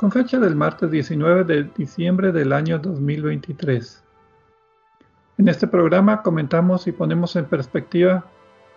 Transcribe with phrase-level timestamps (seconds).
[0.00, 4.02] con fecha del martes 19 de diciembre del año 2023.
[5.36, 8.24] En este programa comentamos y ponemos en perspectiva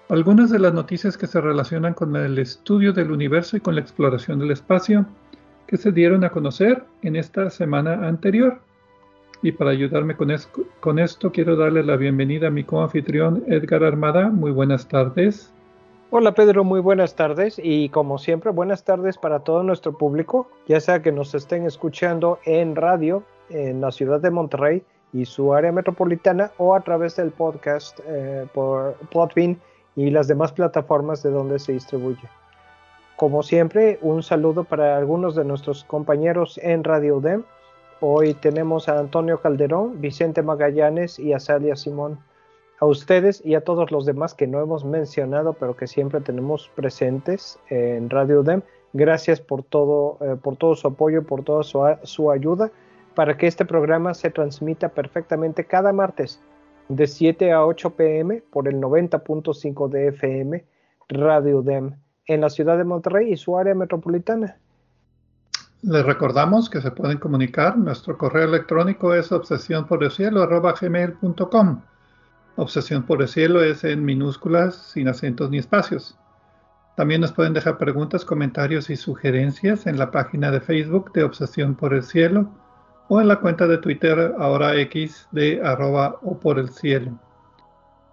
[0.09, 3.79] algunas de las noticias que se relacionan con el estudio del universo y con la
[3.79, 5.05] exploración del espacio
[5.65, 8.59] que se dieron a conocer en esta semana anterior.
[9.41, 10.29] Y para ayudarme con,
[10.81, 14.27] con esto quiero darle la bienvenida a mi coanfitrión Edgar Armada.
[14.27, 15.52] Muy buenas tardes.
[16.15, 20.79] Hola Pedro, muy buenas tardes y como siempre buenas tardes para todo nuestro público, ya
[20.79, 25.71] sea que nos estén escuchando en radio en la ciudad de Monterrey y su área
[25.71, 29.59] metropolitana o a través del podcast eh, por Plotbean
[29.95, 32.29] y las demás plataformas de donde se distribuye.
[33.15, 37.41] Como siempre, un saludo para algunos de nuestros compañeros en Radio DEM.
[38.01, 42.19] Hoy tenemos a Antonio Calderón, Vicente Magallanes y a Salia Simón
[42.79, 46.69] a ustedes y a todos los demás que no hemos mencionado, pero que siempre tenemos
[46.75, 48.61] presentes en Radio DEM.
[48.93, 52.71] Gracias por todo, eh, por todo su apoyo, por toda su, su, ayuda
[53.15, 56.41] para que este programa se transmita perfectamente cada martes
[56.89, 60.65] de 7 a 8 pm por el 90.5 de FM
[61.09, 61.95] Radio DEM
[62.27, 64.57] en la ciudad de Monterrey y su área metropolitana.
[65.81, 67.77] Les recordamos que se pueden comunicar.
[67.77, 69.85] Nuestro correo electrónico es obsesión
[72.55, 76.17] Obsesión por el cielo es en minúsculas, sin acentos ni espacios.
[76.95, 81.73] También nos pueden dejar preguntas, comentarios y sugerencias en la página de Facebook de Obsesión
[81.73, 82.51] por el Cielo
[83.07, 87.19] o en la cuenta de Twitter ahora X de arroba o por el cielo.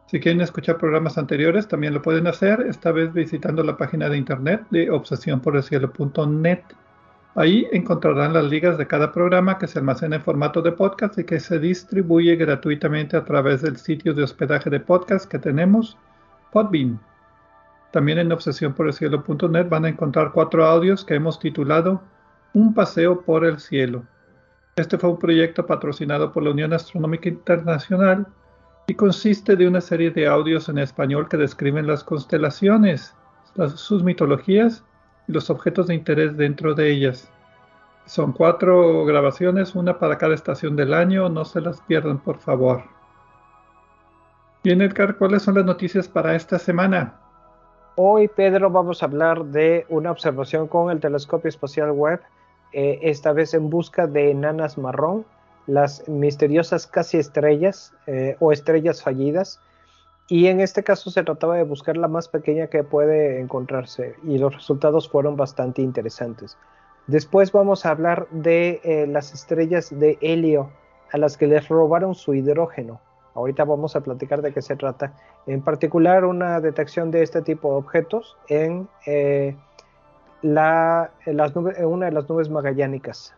[0.06, 4.16] Si quieren escuchar programas anteriores, también lo pueden hacer, esta vez visitando la página de
[4.16, 6.62] internet de obsesiónporelcielo.net.
[7.40, 11.24] Ahí encontrarán las ligas de cada programa que se almacena en formato de podcast y
[11.24, 15.96] que se distribuye gratuitamente a través del sitio de hospedaje de podcast que tenemos,
[16.52, 17.00] Podbean.
[17.92, 22.02] También en obsesiónporelcielo.net van a encontrar cuatro audios que hemos titulado
[22.52, 24.04] Un paseo por el cielo.
[24.76, 28.26] Este fue un proyecto patrocinado por la Unión Astronómica Internacional
[28.86, 33.14] y consiste de una serie de audios en español que describen las constelaciones,
[33.76, 34.84] sus mitologías
[35.30, 37.30] los objetos de interés dentro de ellas.
[38.06, 42.82] Son cuatro grabaciones, una para cada estación del año, no se las pierdan por favor.
[44.62, 47.14] Bien Edgar, ¿cuáles son las noticias para esta semana?
[47.96, 52.20] Hoy Pedro vamos a hablar de una observación con el telescopio espacial Webb,
[52.72, 55.24] eh, esta vez en busca de enanas marrón,
[55.66, 59.60] las misteriosas casi estrellas eh, o estrellas fallidas
[60.30, 64.38] y en este caso se trataba de buscar la más pequeña que puede encontrarse y
[64.38, 66.56] los resultados fueron bastante interesantes.
[67.08, 70.70] Después vamos a hablar de eh, las estrellas de helio
[71.12, 73.00] a las que les robaron su hidrógeno.
[73.34, 75.14] Ahorita vamos a platicar de qué se trata.
[75.48, 79.56] En particular una detección de este tipo de objetos en, eh,
[80.43, 83.34] la, en una de las nubes magallánicas.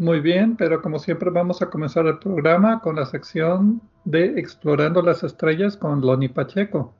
[0.00, 5.02] Muy bien, pero como siempre vamos a comenzar el programa con la sección de Explorando
[5.02, 6.94] las Estrellas con Loni Pacheco.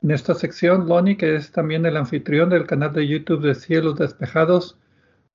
[0.00, 3.96] En esta sección, Loni, que es también el anfitrión del canal de YouTube de Cielos
[3.96, 4.78] Despejados,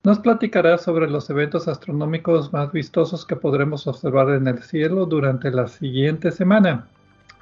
[0.03, 5.51] nos platicará sobre los eventos astronómicos más vistosos que podremos observar en el cielo durante
[5.51, 6.87] la siguiente semana.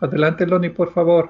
[0.01, 1.29] Adelante, Loni, por favor.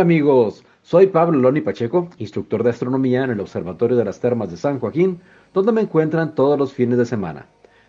[0.00, 4.50] Hola amigos, soy Pablo Loni Pacheco, instructor de astronomía en el Observatorio de las Termas
[4.50, 5.20] de San Joaquín,
[5.52, 7.48] donde me encuentran todos los fines de semana.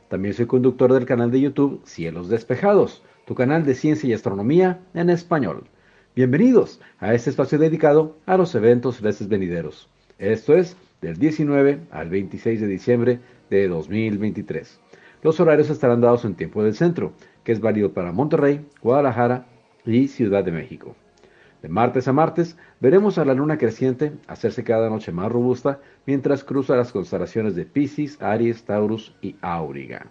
[0.09, 4.81] También soy conductor del canal de YouTube Cielos Despejados, tu canal de ciencia y astronomía
[4.93, 5.63] en español.
[6.13, 9.87] Bienvenidos a este espacio dedicado a los eventos veces venideros.
[10.19, 13.19] Esto es del 19 al 26 de diciembre
[13.49, 14.81] de 2023.
[15.23, 17.13] Los horarios estarán dados en tiempo del centro,
[17.45, 19.45] que es válido para Monterrey, Guadalajara
[19.85, 20.93] y Ciudad de México.
[21.61, 26.43] De martes a martes veremos a la luna creciente hacerse cada noche más robusta mientras
[26.43, 30.07] cruza las constelaciones de Pisces, Aries, Taurus y Auriga.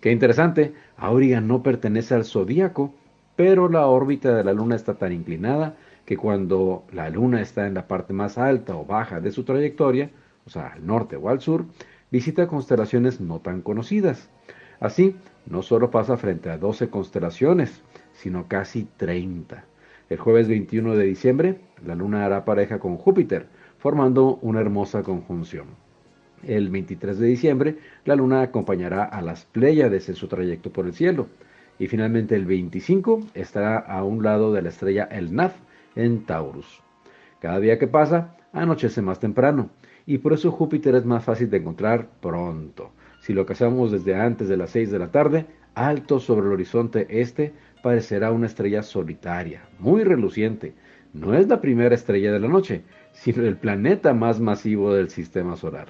[0.00, 2.94] Qué interesante, Auriga no pertenece al zodíaco,
[3.34, 7.74] pero la órbita de la luna está tan inclinada que cuando la luna está en
[7.74, 10.10] la parte más alta o baja de su trayectoria,
[10.44, 11.64] o sea, al norte o al sur,
[12.10, 14.28] visita constelaciones no tan conocidas.
[14.80, 15.16] Así,
[15.46, 17.82] no solo pasa frente a 12 constelaciones,
[18.12, 19.64] sino casi 30.
[20.10, 23.46] El jueves 21 de diciembre, la luna hará pareja con Júpiter,
[23.78, 25.66] formando una hermosa conjunción.
[26.42, 30.94] El 23 de diciembre, la luna acompañará a las Pléyades en su trayecto por el
[30.94, 31.28] cielo.
[31.78, 35.54] Y finalmente el 25 estará a un lado de la estrella El Naf
[35.94, 36.82] en Taurus.
[37.38, 39.70] Cada día que pasa, anochece más temprano,
[40.06, 42.90] y por eso Júpiter es más fácil de encontrar pronto.
[43.20, 47.06] Si lo cazamos desde antes de las 6 de la tarde, alto sobre el horizonte
[47.20, 50.74] este, parecerá una estrella solitaria, muy reluciente.
[51.12, 52.82] No es la primera estrella de la noche,
[53.12, 55.88] sino el planeta más masivo del sistema solar.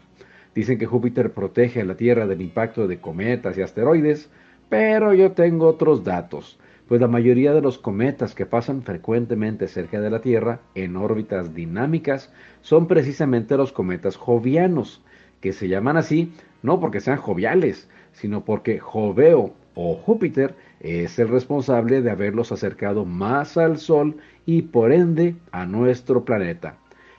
[0.54, 4.30] Dicen que Júpiter protege a la Tierra del impacto de cometas y asteroides,
[4.68, 6.58] pero yo tengo otros datos,
[6.88, 11.54] pues la mayoría de los cometas que pasan frecuentemente cerca de la Tierra en órbitas
[11.54, 12.32] dinámicas
[12.62, 15.02] son precisamente los cometas jovianos,
[15.40, 16.32] que se llaman así
[16.62, 23.04] no porque sean joviales, sino porque Joveo o Júpiter es el responsable de haberlos acercado
[23.04, 24.16] más al Sol
[24.46, 26.76] y por ende a nuestro planeta.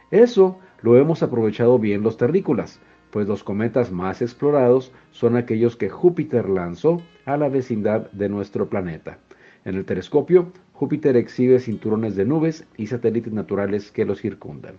[0.09, 2.79] Eso lo hemos aprovechado bien los terrícolas,
[3.11, 8.67] pues los cometas más explorados son aquellos que Júpiter lanzó a la vecindad de nuestro
[8.67, 9.19] planeta.
[9.63, 14.75] En el telescopio, Júpiter exhibe cinturones de nubes y satélites naturales que los circundan.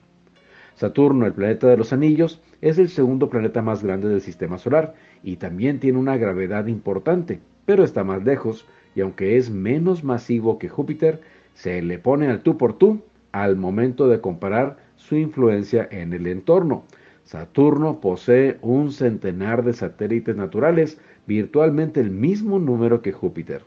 [0.75, 4.94] Saturno, el planeta de los anillos, es el segundo planeta más grande del sistema solar
[5.23, 10.58] y también tiene una gravedad importante, pero está más lejos y aunque es menos masivo
[10.58, 11.20] que Júpiter,
[11.54, 16.26] se le pone al tú por tú al momento de comparar su influencia en el
[16.26, 16.84] entorno.
[17.24, 23.62] Saturno posee un centenar de satélites naturales, virtualmente el mismo número que Júpiter.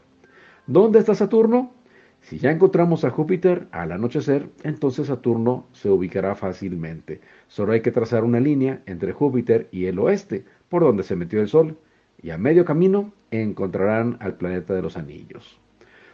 [0.66, 1.72] ¿Dónde está Saturno?
[2.20, 7.20] Si ya encontramos a Júpiter al anochecer, entonces Saturno se ubicará fácilmente.
[7.46, 11.40] Solo hay que trazar una línea entre Júpiter y el oeste, por donde se metió
[11.40, 11.76] el Sol,
[12.22, 15.58] y a medio camino encontrarán al planeta de los anillos.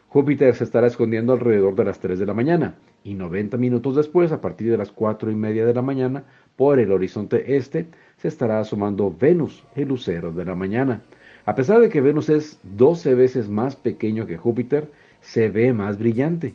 [0.08, 4.30] Júpiter se estará escondiendo alrededor de las 3 de la mañana y 90 minutos después,
[4.30, 6.24] a partir de las 4 y media de la mañana,
[6.56, 7.86] por el horizonte este,
[8.18, 11.02] se estará asomando Venus, el lucero de la mañana.
[11.46, 14.90] A pesar de que Venus es 12 veces más pequeño que Júpiter,
[15.22, 16.54] se ve más brillante.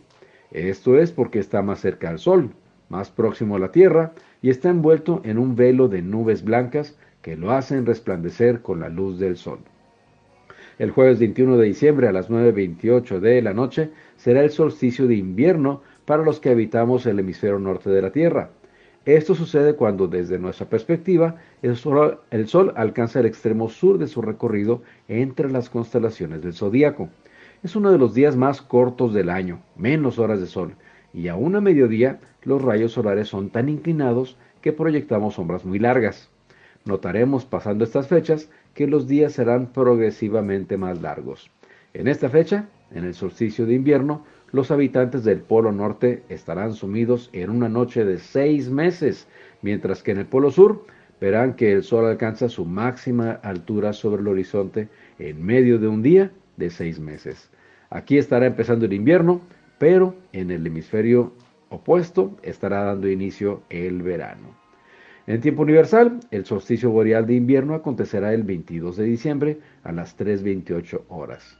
[0.51, 2.51] Esto es porque está más cerca al Sol,
[2.89, 7.35] más próximo a la Tierra, y está envuelto en un velo de nubes blancas que
[7.35, 9.59] lo hacen resplandecer con la luz del sol.
[10.79, 15.15] El jueves 21 de diciembre a las 9.28 de la noche será el solsticio de
[15.15, 18.51] invierno para los que habitamos el hemisferio norte de la Tierra.
[19.03, 22.21] Esto sucede cuando desde nuestra perspectiva el sol,
[22.77, 27.09] alcanza el extremo sur de su recorrido entre las constelaciones del zodíaco.
[27.61, 30.75] Es uno de los días más cortos del año, menos horas de sol,
[31.13, 36.31] y aún a mediodía los rayos solares son tan inclinados que proyectamos sombras muy largas.
[36.87, 41.51] Notaremos pasando estas fechas que los días serán progresivamente más largos.
[41.93, 47.29] En esta fecha, en el solsticio de invierno, los habitantes del Polo Norte estarán sumidos
[47.33, 49.27] en una noche de seis meses,
[49.61, 50.85] mientras que en el Polo Sur
[51.19, 54.87] verán que el Sol alcanza su máxima altura sobre el horizonte
[55.19, 57.49] en medio de un día de seis meses.
[57.89, 59.41] Aquí estará empezando el invierno,
[59.79, 61.33] pero en el hemisferio
[61.69, 64.66] opuesto estará dando inicio el verano.
[65.27, 70.17] En tiempo universal, el solsticio boreal de invierno acontecerá el 22 de diciembre a las
[70.17, 71.59] 3.28 horas.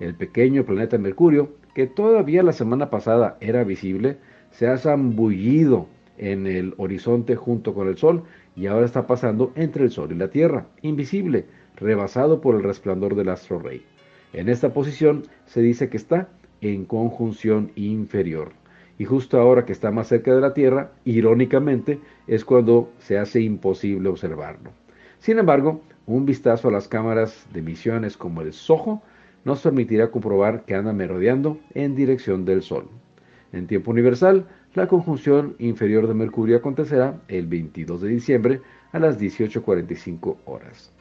[0.00, 4.18] El pequeño planeta Mercurio, que todavía la semana pasada era visible,
[4.50, 5.86] se ha zambullido
[6.18, 8.24] en el horizonte junto con el Sol
[8.56, 11.44] y ahora está pasando entre el Sol y la Tierra, invisible,
[11.76, 13.84] rebasado por el resplandor del astro rey.
[14.32, 16.28] En esta posición se dice que está
[16.60, 18.63] en conjunción inferior
[18.98, 23.40] y justo ahora que está más cerca de la Tierra, irónicamente, es cuando se hace
[23.40, 24.70] imposible observarlo.
[25.18, 29.02] Sin embargo, un vistazo a las cámaras de misiones como el SOHO
[29.44, 32.88] nos permitirá comprobar que anda merodeando en dirección del Sol.
[33.52, 38.60] En tiempo universal, la conjunción inferior de Mercurio acontecerá el 22 de diciembre
[38.92, 40.92] a las 18.45 horas.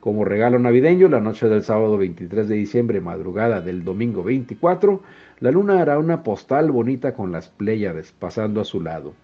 [0.00, 5.02] Como regalo navideño, la noche del sábado 23 de diciembre, madrugada del domingo 24,
[5.40, 9.14] la luna hará una postal bonita con las Pléyades pasando a su lado.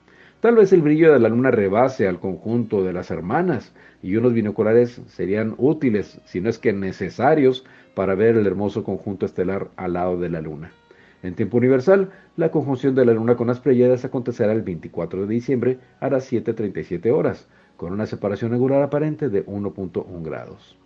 [0.41, 4.35] Tal vez el brillo de la luna rebase al conjunto de las hermanas y unos
[4.35, 9.95] binoculares serían útiles, si no es que necesarios, para ver el hermoso conjunto estelar al
[9.95, 10.71] lado de la luna.
[11.23, 15.35] En tiempo universal, la conjunción de la luna con las Pleiades acontecerá el 24 de
[15.35, 20.77] diciembre a las 7.37 horas, con una separación angular aparente de 1.1 grados.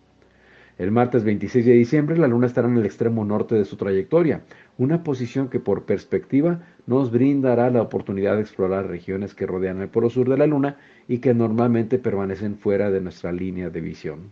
[0.79, 4.43] El martes 26 de diciembre la Luna estará en el extremo norte de su trayectoria,
[4.77, 9.89] una posición que por perspectiva nos brindará la oportunidad de explorar regiones que rodean el
[9.89, 10.77] polo sur de la Luna
[11.09, 14.31] y que normalmente permanecen fuera de nuestra línea de visión.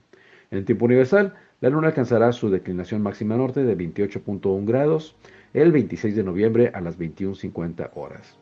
[0.52, 5.16] En tiempo universal, la Luna alcanzará su declinación máxima norte de 28.1 grados
[5.52, 8.38] el 26 de noviembre a las 21.50 horas.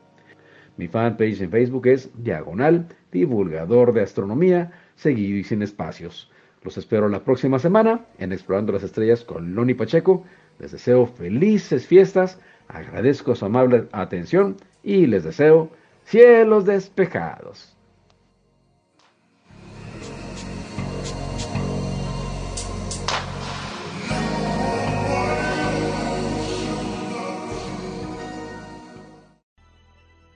[0.77, 6.31] Mi fanpage en Facebook es Diagonal, divulgador de astronomía, seguido y sin espacios.
[6.65, 10.25] Los espero la próxima semana en Explorando las Estrellas con Loni Pacheco.
[10.59, 15.69] Les deseo felices fiestas, agradezco su amable atención y les deseo
[16.07, 17.77] cielos despejados.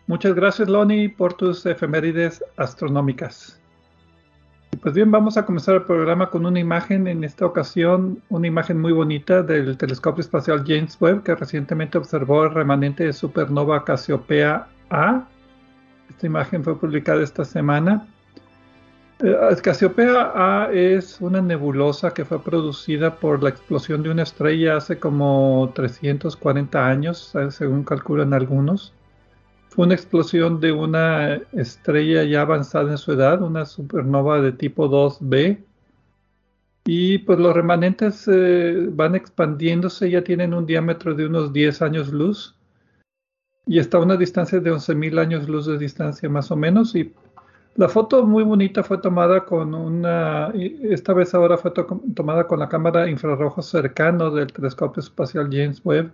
[0.07, 3.59] Muchas gracias, Loni, por tus efemérides astronómicas.
[4.83, 8.81] Pues bien, vamos a comenzar el programa con una imagen, en esta ocasión una imagen
[8.81, 14.67] muy bonita del telescopio espacial James Webb que recientemente observó el remanente de supernova Cassiopeia
[14.91, 15.27] A.
[16.11, 18.07] Esta imagen fue publicada esta semana.
[19.21, 24.77] Eh, Cassiopeia A es una nebulosa que fue producida por la explosión de una estrella
[24.77, 28.93] hace como 340 años, según calculan algunos
[29.79, 35.59] una explosión de una estrella ya avanzada en su edad, una supernova de tipo 2b.
[36.85, 42.13] Y pues los remanentes eh, van expandiéndose, ya tienen un diámetro de unos 10 años
[42.13, 42.57] luz.
[43.67, 46.97] Y está a una distancia de 11.000 años luz de distancia más o menos.
[46.97, 47.15] Y
[47.77, 51.73] la foto muy bonita fue tomada con una, esta vez ahora fue
[52.17, 56.11] tomada con la cámara infrarrojo cercano del telescopio espacial James Webb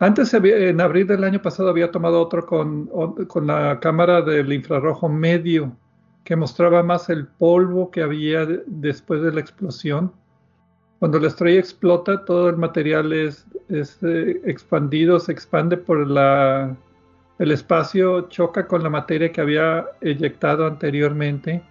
[0.00, 2.86] antes, en abril del año pasado, había tomado otro con,
[3.26, 5.76] con, la cámara del infrarrojo medio,
[6.24, 10.12] que mostraba más el polvo que había después de la explosión.
[11.00, 16.76] Cuando la estrella explota, todo el material es, eh, expandido, se expande por la,
[17.40, 21.62] el espacio, choca con la materia que había eyectado anteriormente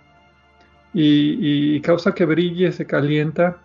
[0.93, 3.57] y, y causa que brille, se calienta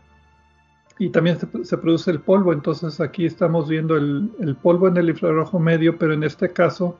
[0.98, 2.52] y también se, produce el polvo.
[2.52, 6.98] Entonces aquí estamos viendo el, polvo en el infrarrojo medio, pero en este caso,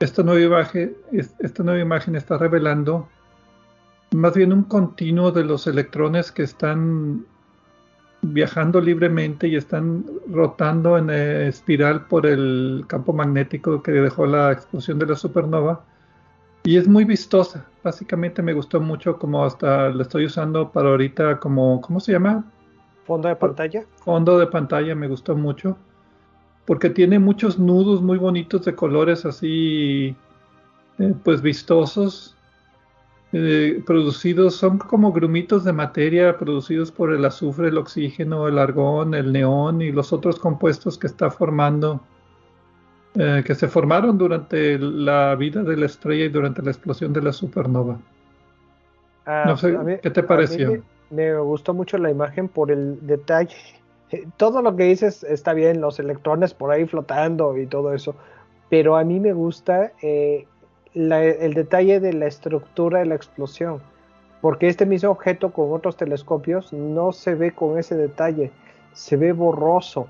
[0.00, 3.08] esta nueva imagen, esta nueva imagen está revelando
[4.14, 7.24] más bien un continuo de los electrones que están
[8.20, 14.98] viajando libremente y están rotando en espiral por el campo magnético que dejó la explosión
[14.98, 15.84] de la supernova.
[16.64, 17.66] Y es muy vistosa.
[17.82, 22.44] Básicamente me gustó mucho como hasta la estoy usando para ahorita como, ¿cómo se llama?
[23.04, 23.84] Fondo de pantalla.
[24.04, 25.76] Fondo de pantalla me gustó mucho.
[26.64, 30.14] Porque tiene muchos nudos muy bonitos de colores así,
[30.98, 32.36] eh, pues vistosos.
[33.34, 39.14] Eh, producidos, son como grumitos de materia producidos por el azufre, el oxígeno, el argón,
[39.14, 42.02] el neón y los otros compuestos que está formando,
[43.14, 47.22] eh, que se formaron durante la vida de la estrella y durante la explosión de
[47.22, 47.98] la supernova.
[49.24, 50.82] Ah, no sé, ¿qué te pareció?
[51.12, 53.56] Me gustó mucho la imagen por el detalle.
[54.36, 58.14] Todo lo que dices está bien, los electrones por ahí flotando y todo eso,
[58.68, 60.46] pero a mí me gusta eh,
[60.94, 63.80] el detalle de la estructura de la explosión,
[64.40, 68.50] porque este mismo objeto con otros telescopios no se ve con ese detalle,
[68.92, 70.08] se ve borroso.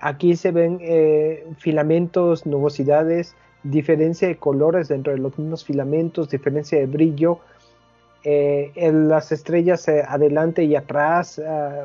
[0.00, 6.78] Aquí se ven eh, filamentos, nubosidades, diferencia de colores dentro de los mismos filamentos, diferencia
[6.78, 7.40] de brillo,
[8.28, 11.38] eh, las estrellas eh, adelante y atrás.
[11.38, 11.84] Ah,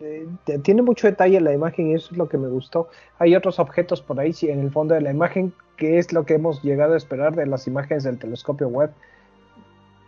[0.00, 0.26] eh,
[0.62, 2.88] tiene mucho detalle la imagen y eso es lo que me gustó.
[3.20, 6.26] Hay otros objetos por ahí sí, en el fondo de la imagen, que es lo
[6.26, 8.90] que hemos llegado a esperar de las imágenes del telescopio web.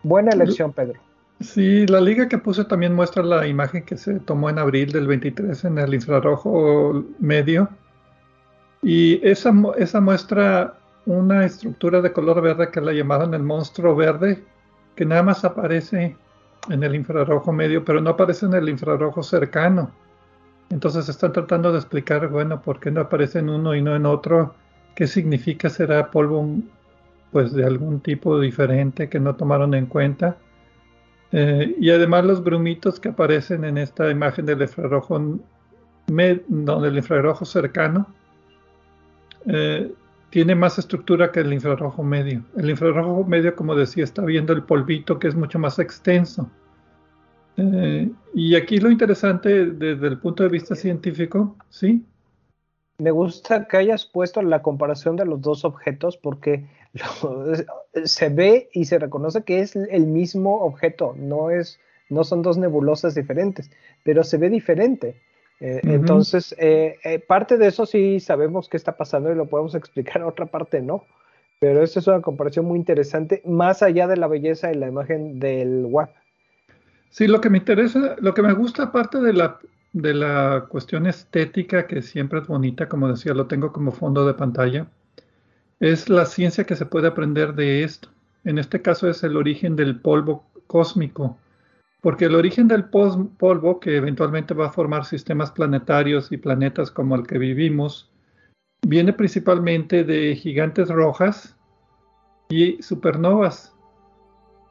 [0.03, 0.99] Buena elección, Pedro.
[1.39, 5.07] Sí, la liga que puse también muestra la imagen que se tomó en abril del
[5.07, 7.69] 23 en el infrarrojo medio.
[8.83, 10.75] Y esa, esa muestra
[11.07, 14.43] una estructura de color verde que la llamaban el monstruo verde,
[14.99, 16.17] que nada más aparece
[16.69, 19.93] en el infrarrojo medio, pero no aparece en el infrarrojo cercano.
[20.71, 24.07] Entonces están tratando de explicar, bueno, por qué no aparece en uno y no en
[24.07, 24.57] otro,
[24.97, 26.49] qué significa será polvo
[27.31, 30.37] pues de algún tipo diferente que no tomaron en cuenta.
[31.31, 35.39] Eh, y además los grumitos que aparecen en esta imagen del infrarrojo,
[36.09, 38.09] donde el infrarrojo cercano,
[39.47, 39.93] eh,
[40.31, 42.45] tiene más estructura que el infrarrojo medio.
[42.57, 46.51] El infrarrojo medio, como decía, está viendo el polvito que es mucho más extenso.
[47.57, 52.05] Eh, y aquí lo interesante desde el punto de vista científico, ¿sí?
[52.99, 56.67] Me gusta que hayas puesto la comparación de los dos objetos porque
[58.05, 61.81] se ve y se reconoce que es el mismo objeto, no, es,
[62.11, 63.71] no son dos nebulosas diferentes,
[64.05, 65.21] pero se ve diferente.
[65.61, 69.75] Eh, entonces, eh, eh, parte de eso sí sabemos qué está pasando y lo podemos
[69.75, 71.05] explicar, otra parte no.
[71.61, 75.41] Pero esta es una comparación muy interesante, más allá de la belleza y la imagen
[75.41, 76.11] del WAP.
[77.11, 79.59] Sí, lo que me interesa, lo que me gusta aparte de la,
[79.93, 84.35] de la cuestión estética, que siempre es bonita, como decía, lo tengo como fondo de
[84.35, 84.87] pantalla,
[85.81, 88.09] es la ciencia que se puede aprender de esto.
[88.45, 91.39] En este caso es el origen del polvo cósmico
[92.01, 97.17] porque el origen del polvo, que eventualmente va a formar sistemas planetarios y planetas como
[97.17, 98.11] el que vivimos,
[98.87, 101.57] viene principalmente de gigantes rojas
[102.49, 103.75] y supernovas.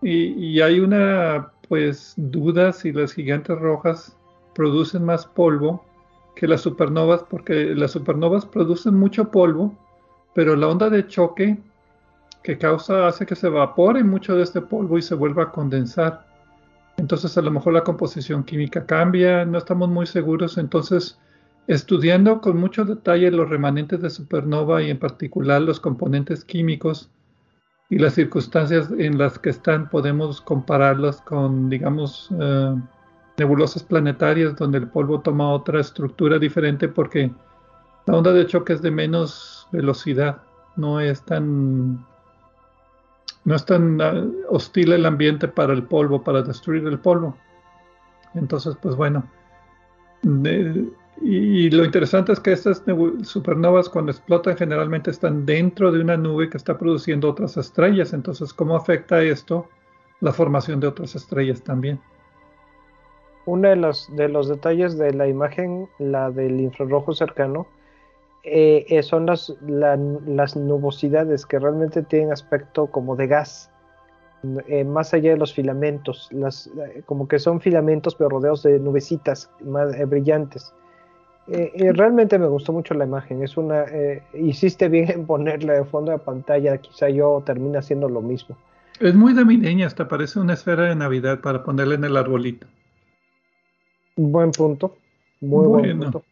[0.02, 4.18] Y, hay una pues duda si las gigantes rojas
[4.56, 5.84] producen más polvo
[6.36, 9.76] que las supernovas, porque las supernovas producen mucho polvo,
[10.34, 11.58] pero la onda de choque
[12.44, 16.27] que causa hace que se evapore mucho de este polvo y se vuelva a condensar.
[16.98, 20.58] Entonces a lo mejor la composición química cambia, no estamos muy seguros.
[20.58, 21.20] Entonces,
[21.68, 27.10] estudiando con mucho detalle los remanentes de supernova y en particular los componentes químicos
[27.90, 32.76] y las circunstancias en las que están, podemos compararlas con, digamos, eh,
[33.38, 37.32] nebulosas planetarias donde el polvo toma otra estructura diferente porque
[38.08, 40.42] la onda de choque es de menos velocidad,
[40.76, 42.06] no es tan
[43.48, 47.34] no es tan ah, hostil el ambiente para el polvo, para destruir el polvo.
[48.36, 49.24] Entonces, pues bueno.
[51.22, 52.84] y, lo interesante es que estas
[53.24, 58.12] supernovas cuando explotan generalmente están dentro de una nube que está produciendo otras estrellas.
[58.12, 59.70] Entonces, ¿cómo afecta esto
[60.20, 62.02] la formación de otras estrellas también?
[63.46, 67.66] Uno de los, de los detalles de la imagen, la del infrarrojo cercano,
[68.50, 73.70] eh, eh, son las, las nubosidades que realmente tienen aspecto como de gas,
[74.68, 76.70] eh, más allá de los filamentos, las,
[77.06, 80.74] como que son filamentos pero rodeados de nubecitas más brillantes.
[81.48, 83.84] realmente me gustó mucho la imagen, es una,
[84.34, 88.56] hiciste bien en ponerla de fondo de pantalla, quizá yo termine haciendo lo mismo.
[89.02, 92.66] Es muy de hasta parece una esfera de Navidad para ponerla en el arbolito.
[94.16, 94.96] Buen punto,
[95.42, 96.24] muy buen punto.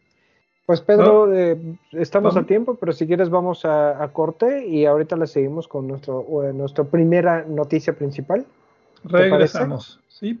[0.66, 1.56] Pues Pedro, eh,
[1.92, 6.26] estamos a tiempo, pero si quieres vamos a, corte y ahorita le seguimos con nuestro,
[6.52, 8.44] nuestra primera noticia principal.
[9.04, 10.40] Regresamos, sí.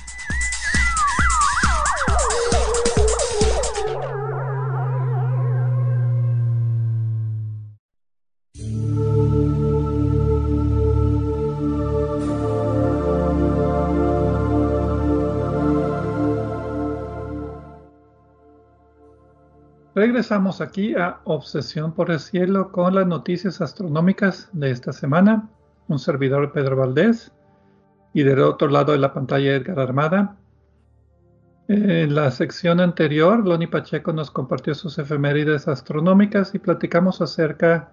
[20.01, 25.47] Regresamos aquí a Obsesión por el Cielo con las noticias astronómicas de esta semana
[25.89, 27.31] un servidor Pedro Valdés
[28.11, 30.37] y del otro lado de la pantalla Edgar Armada.
[31.67, 37.91] En la sección anterior, Loni Pacheco nos compartió sus efemérides astronómicas y platicamos acerca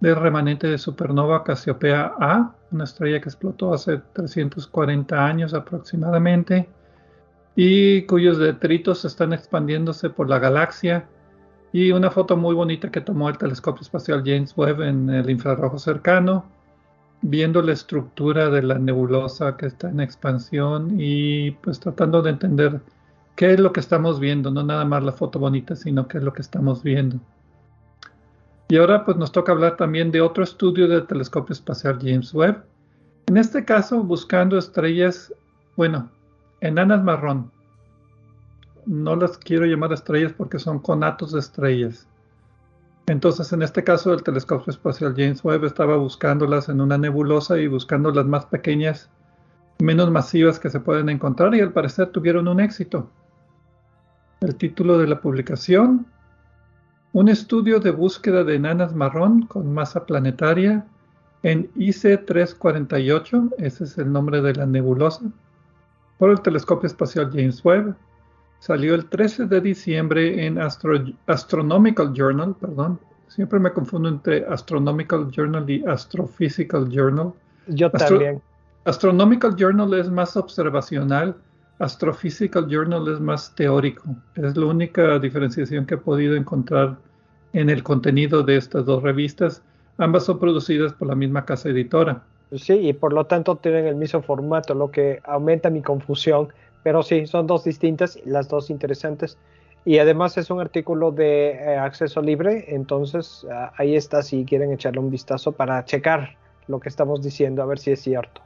[0.00, 6.68] del remanente de supernova Casiopea A, una estrella que explotó hace 340 años aproximadamente
[7.54, 11.08] y cuyos detritos están expandiéndose por la galaxia.
[11.76, 15.78] Y una foto muy bonita que tomó el telescopio espacial James Webb en el infrarrojo
[15.78, 16.46] cercano,
[17.20, 22.80] viendo la estructura de la nebulosa que está en expansión y pues tratando de entender
[23.34, 26.24] qué es lo que estamos viendo, no nada más la foto bonita, sino qué es
[26.24, 27.20] lo que estamos viendo.
[28.68, 32.64] Y ahora pues nos toca hablar también de otro estudio del telescopio espacial James Webb.
[33.26, 35.30] En este caso buscando estrellas,
[35.76, 36.08] bueno,
[36.62, 37.52] enanas marrón.
[38.86, 42.08] No las quiero llamar estrellas porque son conatos de estrellas.
[43.06, 47.68] Entonces, en este caso, el telescopio espacial James Webb estaba buscándolas en una nebulosa y
[47.68, 49.10] buscando las más pequeñas,
[49.78, 53.10] menos masivas que se pueden encontrar y al parecer tuvieron un éxito.
[54.40, 56.06] El título de la publicación,
[57.12, 60.86] un estudio de búsqueda de enanas marrón con masa planetaria
[61.42, 65.22] en IC348, ese es el nombre de la nebulosa,
[66.18, 67.94] por el telescopio espacial James Webb.
[68.58, 75.68] Salió el 13 de diciembre en Astronomical Journal, perdón, siempre me confundo entre Astronomical Journal
[75.68, 77.32] y Astrophysical Journal.
[77.68, 78.40] Yo también.
[78.84, 81.36] Astronomical Journal es más observacional,
[81.78, 84.04] Astrophysical Journal es más teórico.
[84.34, 86.96] Es la única diferenciación que he podido encontrar
[87.52, 89.62] en el contenido de estas dos revistas.
[89.98, 92.22] Ambas son producidas por la misma casa editora.
[92.52, 96.48] Sí, y por lo tanto tienen el mismo formato, lo que aumenta mi confusión.
[96.86, 99.36] Pero sí, son dos distintas, las dos interesantes.
[99.84, 104.70] Y además es un artículo de eh, acceso libre, entonces ah, ahí está si quieren
[104.70, 106.36] echarle un vistazo para checar
[106.68, 108.40] lo que estamos diciendo, a ver si es cierto.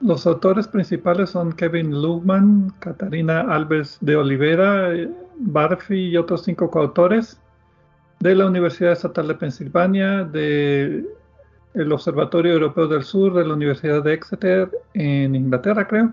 [0.00, 6.72] Los autores principales son Kevin Lugman, Catarina Alves de Olivera, eh, Barfi y otros cinco
[6.72, 7.40] coautores
[8.18, 11.04] de la Universidad Estatal de Pensilvania, de
[11.74, 16.12] el Observatorio Europeo del Sur de la Universidad de Exeter en Inglaterra, creo,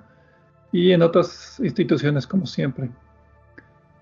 [0.76, 2.90] y en otras instituciones como siempre.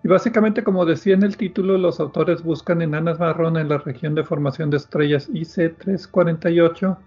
[0.04, 4.16] Y básicamente, como decía en el título, los autores buscan enanas marrón en la región
[4.16, 6.98] de formación de estrellas IC348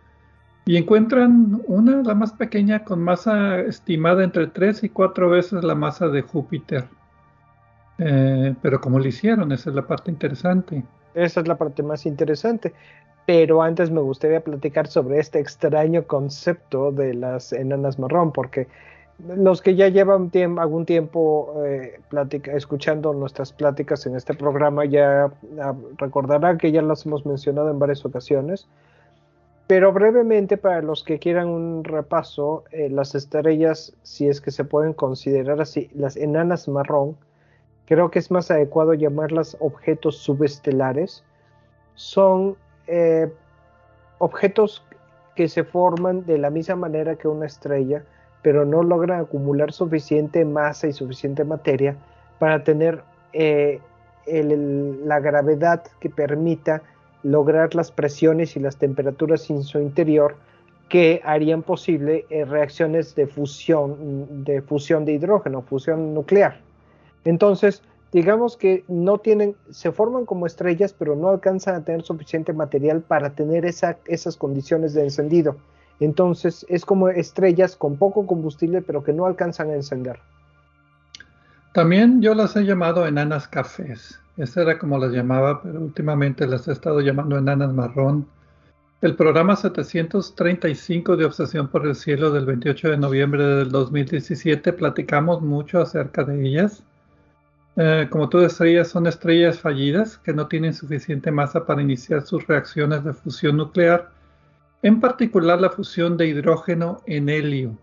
[0.67, 5.75] y encuentran una, la más pequeña, con masa estimada entre 3 y 4 veces la
[5.75, 6.85] masa de Júpiter.
[7.99, 9.51] Eh, pero ¿cómo lo hicieron?
[9.51, 10.85] Esa es la parte interesante.
[11.15, 12.73] Esa es la parte más interesante
[13.27, 18.69] pero antes me gustaría platicar sobre este extraño concepto de las enanas marrón, porque
[19.19, 22.01] los que ya llevan algún tiempo eh,
[22.53, 25.31] escuchando nuestras pláticas en este programa ya
[25.97, 28.69] recordarán que ya las hemos mencionado en varias ocasiones.
[29.67, 34.65] Pero brevemente, para los que quieran un repaso, eh, las estrellas, si es que se
[34.65, 37.17] pueden considerar así, las enanas marrón,
[37.87, 41.25] creo que es más adecuado llamarlas objetos subestelares,
[41.95, 43.33] son eh,
[44.19, 44.85] objetos
[45.35, 48.05] que se forman de la misma manera que una estrella,
[48.47, 51.97] pero no logran acumular suficiente masa y suficiente materia
[52.39, 53.81] para tener eh,
[54.25, 56.81] la gravedad que permita
[57.25, 60.37] lograr las presiones y las temperaturas en su interior
[60.89, 66.61] que harían posible eh, reacciones de fusión, de fusión de hidrógeno, fusión nuclear.
[67.25, 67.83] Entonces,
[68.13, 73.01] digamos que no tienen, se forman como estrellas, pero no alcanzan a tener suficiente material
[73.01, 75.57] para tener esas condiciones de encendido.
[76.01, 80.19] Entonces es como estrellas con poco combustible, pero que no alcanzan a encender.
[81.73, 84.21] También yo las he llamado enanas cafés.
[84.37, 88.27] Esa era como las llamaba, pero últimamente las he estado llamando enanas marrón.
[89.03, 95.43] El programa 735 de Obsesión por el Cielo del 28 de noviembre del 2017 platicamos
[95.43, 96.83] mucho acerca de ellas
[97.77, 102.47] eh, como tú decías, son estrellas fallidas que no tienen suficiente masa para iniciar sus
[102.47, 104.11] reacciones de fusión nuclear,
[104.83, 107.77] en particular la fusión de hidrógeno en helio.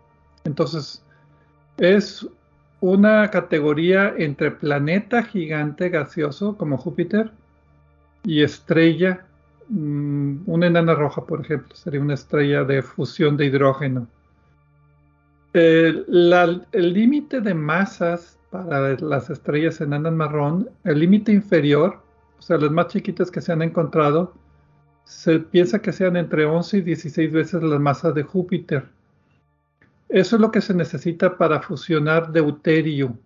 [0.43, 1.03] Entonces,
[1.77, 2.27] es
[2.81, 7.31] una categoría entre planeta gigante gaseoso como Júpiter
[8.23, 9.25] y estrella,
[9.69, 14.07] mm, una enana roja, por ejemplo, sería una estrella de fusión de hidrógeno.
[15.53, 22.01] el límite de masas para las estrellas enanas marrón, el límite inferior,
[22.39, 24.33] o sea, las más chiquitas que se han encontrado,
[25.05, 28.85] se piensa que sean entre 11 y 16 veces la masa de Júpiter.
[30.09, 33.17] Eso es lo que se necesita para fusionar deuterio.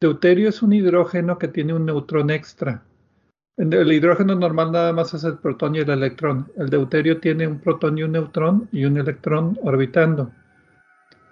[0.00, 2.82] Deuterio es un hidrógeno que tiene un neutrón extra.
[3.56, 6.50] El hidrógeno normal nada más es el protón y el electrón.
[6.56, 10.32] El deuterio tiene un protón y un neutrón y un electrón orbitando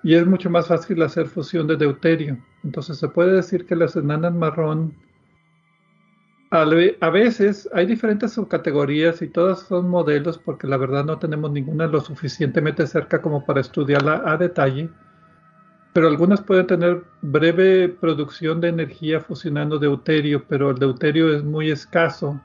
[0.02, 2.38] y es mucho más fácil hacer fusión de deuterio.
[2.64, 4.94] Entonces se puede decir que las enanas marrón
[6.53, 11.87] a veces hay diferentes subcategorías y todas son modelos porque la verdad no tenemos ninguna
[11.87, 14.91] lo suficientemente cerca como para estudiarla a detalle,
[15.95, 21.71] pero algunas pueden tener breve producción de energía fusionando deuterio, pero el deuterio es muy
[21.71, 22.38] escaso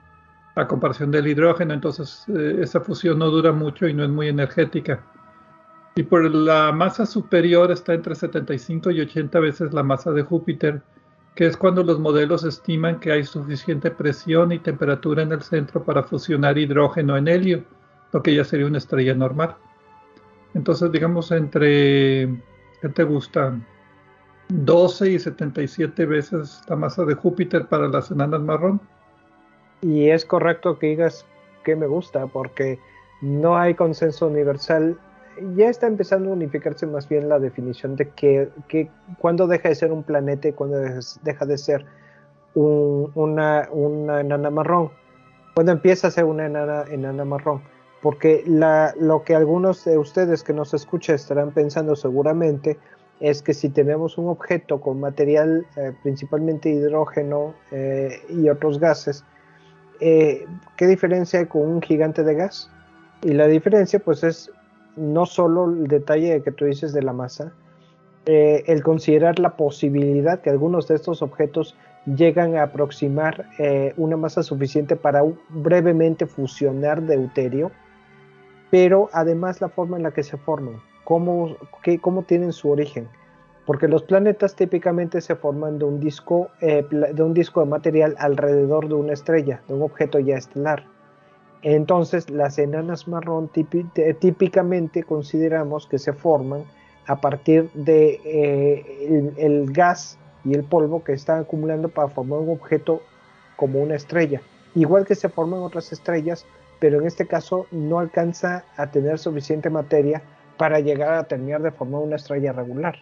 [0.55, 4.29] a comparación del hidrógeno, entonces eh, esa fusión no dura mucho y no es muy
[4.29, 5.03] energética.
[5.97, 10.81] Y por la masa superior está entre 75 y 80 veces la masa de Júpiter
[11.37, 15.83] que es cuando los modelos estiman que hay suficiente presión y temperatura en el centro
[15.83, 17.63] para fusionar hidrógeno en helio,
[18.11, 19.55] lo que ya sería una estrella normal.
[20.55, 22.27] Entonces, digamos, entre,
[22.81, 23.55] ¿qué te gusta?
[24.49, 28.81] 12 y 77 veces la masa de Júpiter para las enanas marrón.
[29.81, 31.23] Y es correcto que digas
[31.63, 32.79] que me gusta, porque
[33.21, 34.97] no hay consenso universal
[35.55, 39.75] ya está empezando a unificarse más bien la definición de que, que cuando deja de
[39.75, 40.77] ser un planeta y cuando
[41.23, 41.85] deja de ser
[42.53, 44.89] una, una, enana marrón.
[45.53, 47.61] Cuando empieza a ser una enana, enana marrón.
[48.01, 52.77] Porque lo que algunos de ustedes que nos escuchan estarán pensando seguramente
[53.19, 59.25] es que si tenemos un objeto con material eh, principalmente hidrógeno eh, y otros gases,
[59.99, 60.45] eh,
[60.75, 62.69] ¿qué diferencia hay con un gigante de gas?
[63.23, 64.51] Y la diferencia pues es
[64.97, 67.53] no solo el detalle que tú dices de la masa,
[68.25, 74.17] eh, el considerar la posibilidad que algunos de estos objetos llegan a aproximar eh, una
[74.17, 77.71] masa suficiente para brevemente fusionar deuterio,
[78.69, 81.55] pero además la forma en la que se forman, cómo,
[82.01, 83.07] cómo tienen su origen,
[83.65, 88.15] porque los planetas típicamente se forman de un disco, eh, de un disco de material
[88.19, 90.83] alrededor de una estrella, de un objeto ya estelar.
[91.63, 96.63] Entonces, las enanas marrón típicamente consideramos que se forman
[97.07, 102.49] a partir de eh, el, gas y el polvo que están acumulando para formar un
[102.49, 103.01] objeto
[103.55, 104.41] como una estrella.
[104.75, 106.45] Igual que se forman otras estrellas,
[106.79, 110.21] pero en este caso no alcanza a tener suficiente materia
[110.57, 112.95] para llegar a terminar de formar una estrella regular.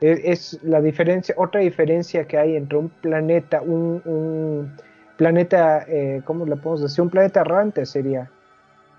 [0.00, 4.76] E, es, la diferencia, otra diferencia que hay entre un planeta, un
[5.16, 7.02] planeta, eh, ¿cómo le podemos decir?
[7.02, 8.30] Un planeta errante sería.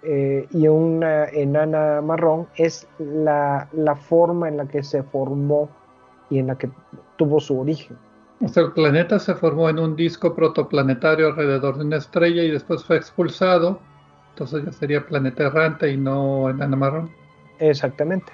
[0.04, 3.68] Eh, y una enana marrón es la,
[4.08, 5.70] forma en la que se formó
[6.30, 6.70] y en la que
[7.16, 7.98] tuvo su origen.
[8.42, 12.52] O sea, el planeta se formó en un disco protoplanetario alrededor de una estrella y
[12.52, 13.80] después fue expulsado.
[14.32, 17.10] Entonces ya sería planeta errante y no enana marrón.
[17.58, 18.32] Exactamente.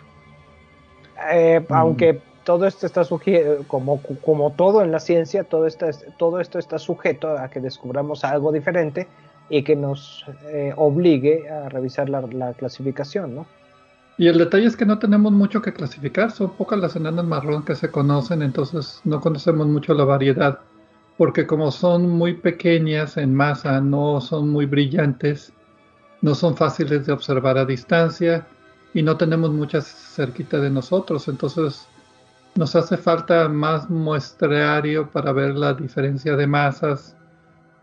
[1.31, 1.73] Eh, mm.
[1.73, 6.60] Aunque todo esto está sujeto, como, como todo en la ciencia, todo, esto, todo esto
[6.60, 9.08] está sujeto a que descubramos algo diferente
[9.49, 13.45] y que nos eh, obligue a revisar la, clasificación, ¿no?
[14.17, 17.63] Y el detalle es que no tenemos mucho que clasificar, son pocas las enanas marrón
[17.63, 20.60] que se conocen, entonces no conocemos mucho la variedad,
[21.17, 25.51] porque como son muy pequeñas en masa, no son muy brillantes,
[26.21, 28.47] no son fáciles de observar a distancia
[28.93, 31.88] y no tenemos muchas cerquita de nosotros, entonces
[32.55, 37.15] nos hace falta más muestrario para ver la diferencia de masas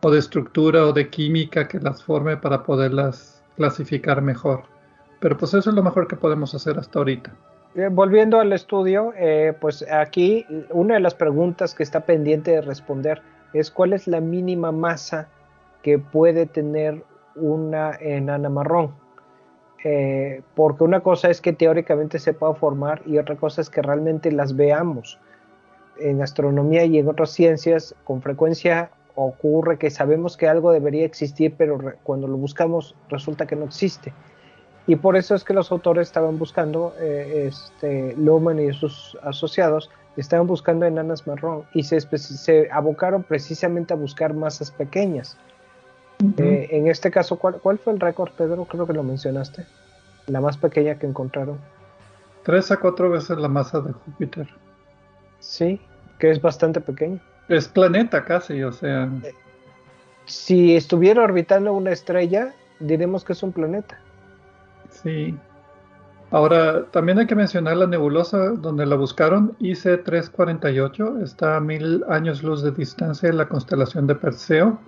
[0.02, 4.62] o de estructura o de química que las forme para poderlas clasificar mejor.
[5.20, 7.33] Pero pues eso es lo mejor que podemos hacer hasta ahorita.
[7.90, 13.22] volviendo al estudio, eh, pues aquí una de las preguntas que está pendiente de responder
[13.52, 15.28] es cuál es la mínima masa
[15.83, 17.02] que puede tener
[17.35, 18.92] una enana marrón.
[19.85, 23.83] Eh, porque una cosa es que teóricamente se pueda formar y otra cosa es que
[23.83, 25.19] realmente las veamos.
[26.01, 31.55] En astronomía y en otras ciencias con frecuencia ocurre que sabemos que algo debería existir,
[31.57, 34.12] pero cuando lo buscamos resulta que no existe.
[34.87, 39.91] Y por eso es que los autores estaban buscando, eh, este, Luhmann y sus asociados,
[40.17, 45.37] estaban buscando enanas marrón y se abocaron precisamente a buscar masas pequeñas.
[46.20, 48.64] Eh, en este caso, ¿cuál, fue el récord, Pedro?
[48.64, 49.64] Creo que lo mencionaste.
[50.26, 51.59] La más pequeña que encontraron.
[52.42, 54.48] Tres a cuatro veces la masa de Júpiter.
[55.38, 55.81] Sí,
[56.18, 57.20] que es bastante pequeño.
[57.48, 59.09] Es planeta casi, o sea.
[59.22, 59.35] Eh,
[60.26, 63.98] si estuviera orbitando una estrella, diremos que es un planeta.
[64.90, 65.37] Sí.
[66.31, 72.42] Ahora, también hay que mencionar la nebulosa donde la buscaron, IC348, está a mil años
[72.42, 74.78] luz de distancia de la constelación de Perseo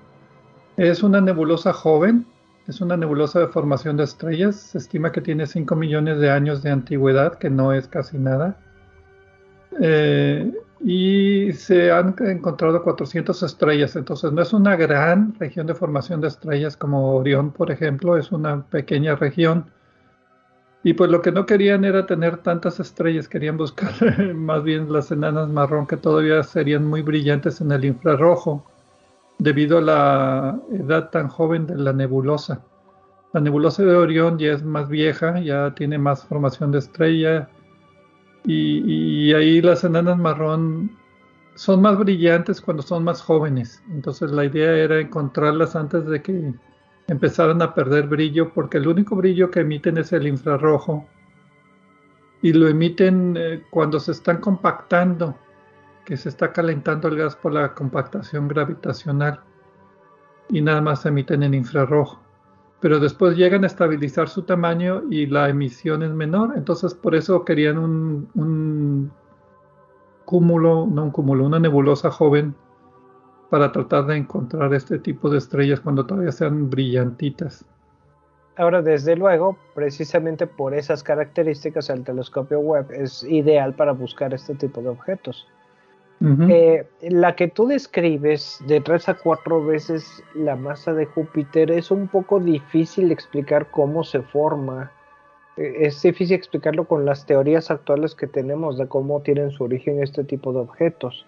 [0.89, 2.25] es una nebulosa joven,
[2.67, 4.57] es una nebulosa de formación de estrellas.
[4.57, 8.57] Se estima que tiene 5 millones de años de antigüedad, que no es casi nada.
[9.79, 10.51] Eh,
[10.83, 16.29] y se han encontrado 400 estrellas, entonces no es una gran región de formación de
[16.29, 19.67] estrellas como Orión, por ejemplo, es una pequeña región.
[20.83, 23.93] Y pues lo que no querían era tener tantas estrellas, querían buscar
[24.35, 28.65] más bien las enanas marrón que todavía serían muy brillantes en el infrarrojo
[29.41, 32.63] debido a la edad tan joven de la nebulosa.
[33.33, 37.49] La nebulosa de Orión ya es más vieja, ya tiene más formación de estrella
[38.45, 40.97] y, ahí las enanas marrón
[41.55, 43.83] son más brillantes cuando son más jóvenes.
[43.91, 46.53] Entonces la idea era encontrarlas antes de que
[47.09, 51.07] empezaran a perder brillo, porque el único brillo que emiten es el infrarrojo.
[52.43, 55.37] Y lo emiten eh, cuando se están compactando,
[56.11, 59.39] que se está calentando el gas por la compactación gravitacional.
[60.49, 62.21] Y nada más se emiten en infrarrojo
[62.81, 66.55] pero después llegan a estabilizar su tamaño y la emisión es menor.
[66.57, 69.13] Entonces por eso querían un,
[70.25, 72.55] cúmulo, no un cúmulo, una nebulosa joven
[73.51, 77.67] para tratar de encontrar este tipo de estrellas cuando todavía sean brillantitas.
[78.57, 84.55] Ahora, desde luego, precisamente por esas características, el telescopio Webb es ideal para buscar este
[84.55, 85.47] tipo de objetos.
[86.23, 91.91] Eh, la que tú describes de tres a cuatro veces la masa de Júpiter es
[91.91, 94.93] un poco difícil explicar cómo se forma.
[95.57, 100.03] E, es difícil explicarlo con las teorías actuales que tenemos de cómo tienen su origen
[100.03, 101.27] este tipo de objetos.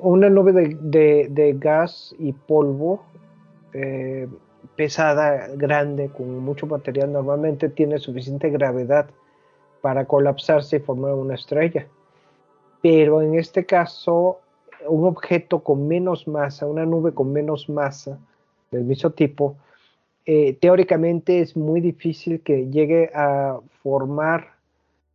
[0.00, 3.04] Una nube de, gas y polvo
[3.72, 4.28] eh,
[4.76, 9.06] pesada, grande, con mucho material, normalmente tiene suficiente gravedad
[9.80, 11.88] para colapsarse y formar una estrella
[12.84, 14.40] pero en este caso
[14.86, 18.18] un objeto con menos masa, una nube con menos masa
[18.70, 19.56] del mismo tipo,
[20.26, 24.56] eh, teóricamente es muy difícil que llegue a formar,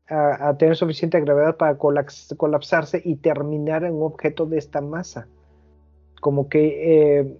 [0.07, 5.27] a, tener suficiente gravedad para colapsarse y terminar en un objeto de esta masa.
[6.21, 7.37] Como que, eh,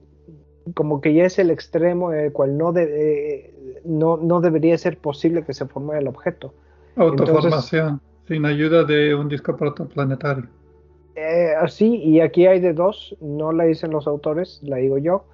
[0.76, 5.00] como que ya es el extremo en el cual no, eh, no, no, debería ser
[5.00, 6.54] posible que se forme el objeto.
[6.98, 8.00] Autoformación.
[8.30, 10.46] Sin ayuda de un disco protoplanetario.
[11.16, 15.26] Eh, sí, y aquí hay de dos, no la dicen los autores, la digo yo.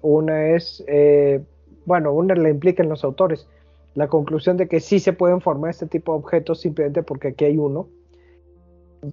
[0.00, 1.42] Una es, eh,
[1.84, 3.46] bueno, una la implican los autores,
[3.94, 7.44] la conclusión de que sí se pueden formar este tipo de objetos simplemente porque aquí
[7.44, 7.88] hay uno,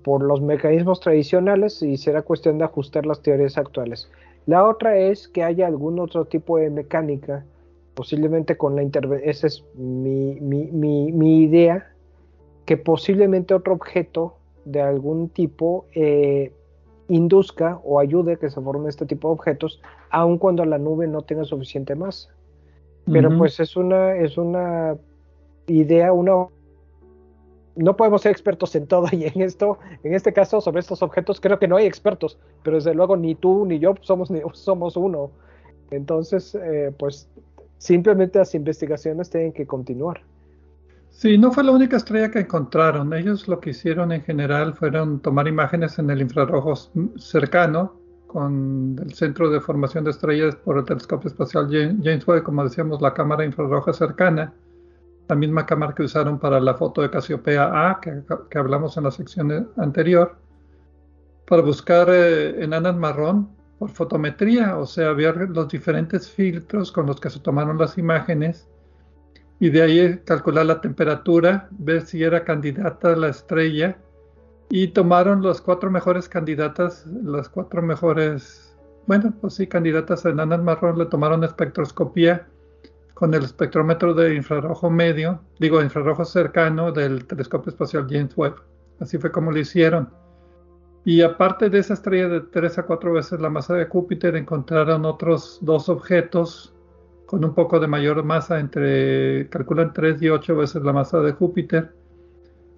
[0.04, 4.10] por los mecanismos tradicionales y será cuestión de ajustar las teorías actuales.
[4.46, 7.46] La otra es que haya algún otro tipo de mecánica,
[7.94, 11.92] posiblemente con la intervención, esa es mi, mi, mi, mi idea,
[12.68, 16.52] que posiblemente otro objeto de algún tipo eh,
[17.08, 21.08] induzca o ayude a que se formen este tipo de objetos, aun cuando la nube
[21.08, 22.30] no tenga suficiente masa.
[23.10, 24.98] Pero pues es una, es una
[25.66, 26.48] idea, una
[27.78, 31.40] no podemos ser expertos en todo y en esto, en este caso sobre estos objetos
[31.40, 34.98] creo que no hay expertos, pero desde luego ni tú ni yo somos ni, somos
[34.98, 35.32] uno.
[35.90, 37.30] Entonces, eh, pues
[37.78, 40.22] simplemente las investigaciones tienen que continuar.
[41.18, 43.12] Sí, no fue la única estrella que encontraron.
[43.12, 46.76] Ellos lo que hicieron en general fueron tomar imágenes en el infrarrojo
[47.18, 47.96] cercano
[48.28, 53.02] con el centro de formación de estrellas por el telescopio espacial James Webb, como decíamos,
[53.02, 54.54] la cámara infrarroja cercana,
[55.28, 58.22] la misma cámara que usaron para la foto de Casiopea A, que,
[58.56, 60.38] hablamos en la sección anterior,
[61.48, 63.50] para buscar eh, enanas marrón
[63.80, 68.70] por fotometría, o sea, ver los diferentes filtros con los que se tomaron las imágenes
[69.60, 73.98] y de ahí calcular la temperatura, ver si era candidata a la estrella
[74.70, 78.76] y tomaron las cuatro mejores candidatas, las cuatro mejores,
[79.08, 82.48] bueno, pues sí, candidatas a enanas marrón, le tomaron espectroscopía
[83.14, 88.56] con el espectrómetro de infrarrojo medio, digo infrarrojo cercano del telescopio espacial James Webb.
[89.00, 90.10] Así fue como lo hicieron.
[91.04, 95.06] Y aparte de esa estrella de tres a cuatro veces la masa de Júpiter, encontraron
[95.06, 96.76] otros dos objetos
[97.28, 101.34] con un poco de mayor masa, entre, calculan 3 y 8 veces la masa de
[101.34, 101.94] Júpiter.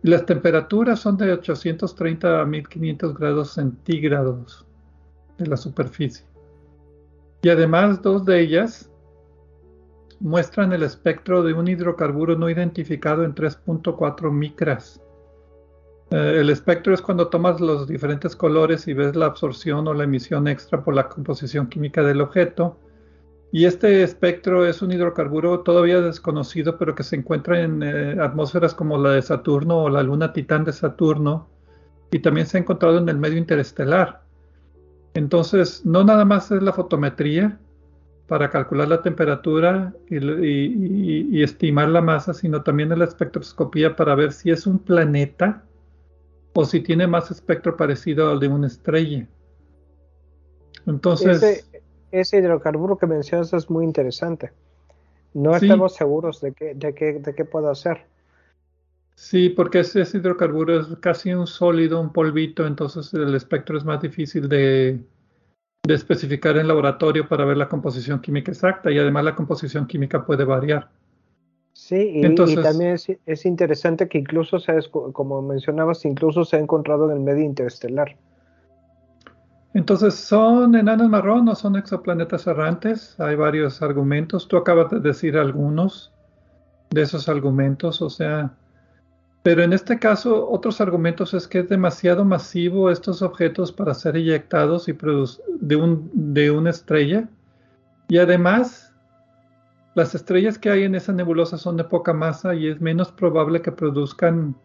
[0.04, 4.66] Y las temperaturas son de 830 a 1500 grados centígrados
[5.38, 6.26] de la superficie.
[7.44, 8.92] Y además dos de ellas
[10.20, 15.00] muestran el espectro de un hidrocarburo no identificado en 3.4 micras.
[16.10, 20.06] Eh, el espectro es cuando tomas los diferentes colores y ves la absorción o la
[20.06, 22.78] emisión extra por la composición química del objeto
[23.52, 28.76] y este espectro es un hidrocarburo todavía desconocido, pero que se encuentra en eh, atmósferas
[28.76, 31.50] como la de Saturno o la luna Titán de Saturno,
[32.12, 34.24] y también se ha encontrado en el medio interestelar.
[35.16, 37.60] Entonces, no nada más es la fotometría
[38.28, 44.52] para calcular la temperatura y, estimar la masa, sino también la espectroscopía para ver si
[44.52, 45.64] es un planeta
[46.54, 49.28] o si tiene más espectro parecido al de una estrella.
[50.86, 51.69] Entonces
[52.12, 54.52] hidrocarburo que mencionas es muy interesante.
[55.34, 58.06] No estamos seguros de qué, de, qué, de qué puede hacer.
[59.16, 64.02] Sí, porque ese, hidrocarburo es casi un sólido, un polvito, entonces el espectro es más
[64.02, 64.98] difícil de,
[65.84, 70.26] de especificar en laboratorio para ver la composición química exacta y además la composición química
[70.26, 70.90] puede variar.
[71.74, 77.18] Sí, y, también es, interesante que incluso, se, como mencionabas, incluso se ha encontrado en
[77.18, 78.18] el medio interestelar.
[79.74, 83.20] Entonces, ¿son enanos marrón o son exoplanetas errantes?
[83.20, 84.48] Hay varios argumentos.
[84.48, 86.12] Tú acabas de decir algunos
[86.90, 88.52] de esos argumentos, o sea,
[89.44, 94.18] pero en este caso, otros argumentos es que es demasiado masivo estos objetos para ser
[94.18, 94.98] eyectados y
[95.60, 97.30] de, un, de una estrella.
[98.10, 98.94] Y además,
[99.96, 103.62] las estrellas que hay en esa nebulosa son de poca masa y es menos probable
[103.62, 104.56] que produzcan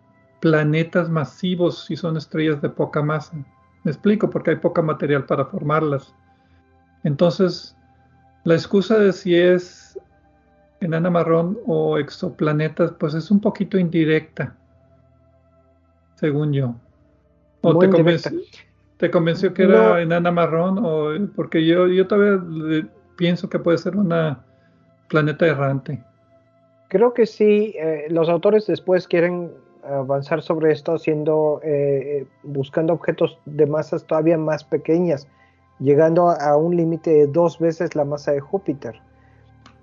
[0.41, 3.37] planetas masivos si son estrellas de poca masa.
[3.85, 6.15] Me explico, porque hay poca material para formarlas.
[7.05, 7.77] Entonces,
[8.45, 9.99] la excusa de si es
[10.81, 14.55] enana marrón o exoplanetas, pues es un poquito indirecta,
[16.17, 16.75] según yo.
[17.61, 18.33] ¿O te convenció,
[18.99, 20.79] te convenció, que era enana marrón?
[20.83, 24.45] O, porque yo, yo todavía pienso que puede ser una
[25.09, 26.03] planeta errante.
[26.89, 29.51] Creo que sí, eh, los autores después quieren
[29.89, 35.29] avanzar sobre esto haciendo, eh, buscando objetos de masas todavía más pequeñas,
[35.79, 39.01] llegando a, un límite de dos veces la masa de Júpiter.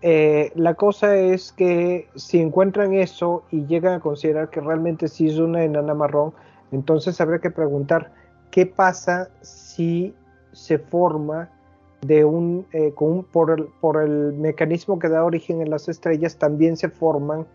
[0.01, 5.27] Eh, la cosa es que si encuentran eso y llegan a considerar que realmente sí
[5.27, 6.33] es una enana marrón,
[6.71, 8.11] entonces habría que preguntar
[8.49, 10.15] qué pasa si
[10.53, 11.49] se forma
[12.01, 12.93] de un, eh,
[13.31, 17.45] por, el, por el mecanismo que da origen en las estrellas, también se forman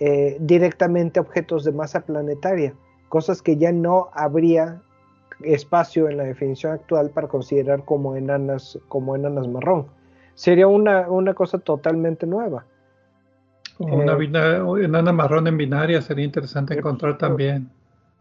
[0.00, 2.74] eh, directamente objetos de masa planetaria,
[3.08, 4.80] cosas que ya no habría
[5.42, 9.86] espacio en la definición actual para considerar como enanas, como enanas marrón.
[10.34, 12.64] Sería una, una cosa totalmente nueva.
[13.78, 17.70] Una eh, enana marrón en binaria sería interesante encontrar también.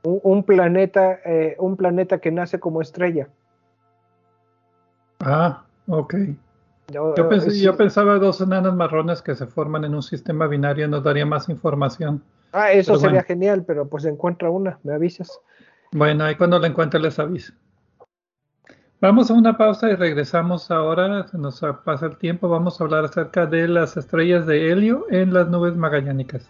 [0.04, 3.30] Un, planeta, eh, un planeta que nace como estrella.
[5.20, 6.16] Ah, ok.
[6.90, 11.26] Yo, yo, pensaba dos enanas marrones que se forman en un sistema binario nos daría
[11.26, 12.22] más información.
[12.52, 15.40] Ah, eso sería genial, pero pues encuentra una, me avisas.
[15.92, 17.54] Bueno, ahí cuando la encuentre les aviso.
[19.00, 23.06] Vamos a una pausa y regresamos ahora, se nos pasa el tiempo, vamos a hablar
[23.06, 26.50] acerca de las estrellas de helio en las nubes magallánicas.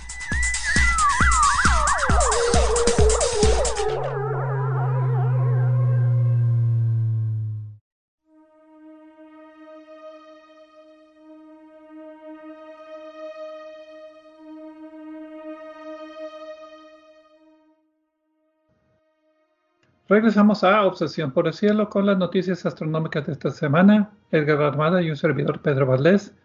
[20.11, 24.11] Regresamos a Obsesión por el Cielo con las noticias astronómicas de esta semana.
[24.29, 26.35] Edgar Armada y un servidor Pedro Valdés.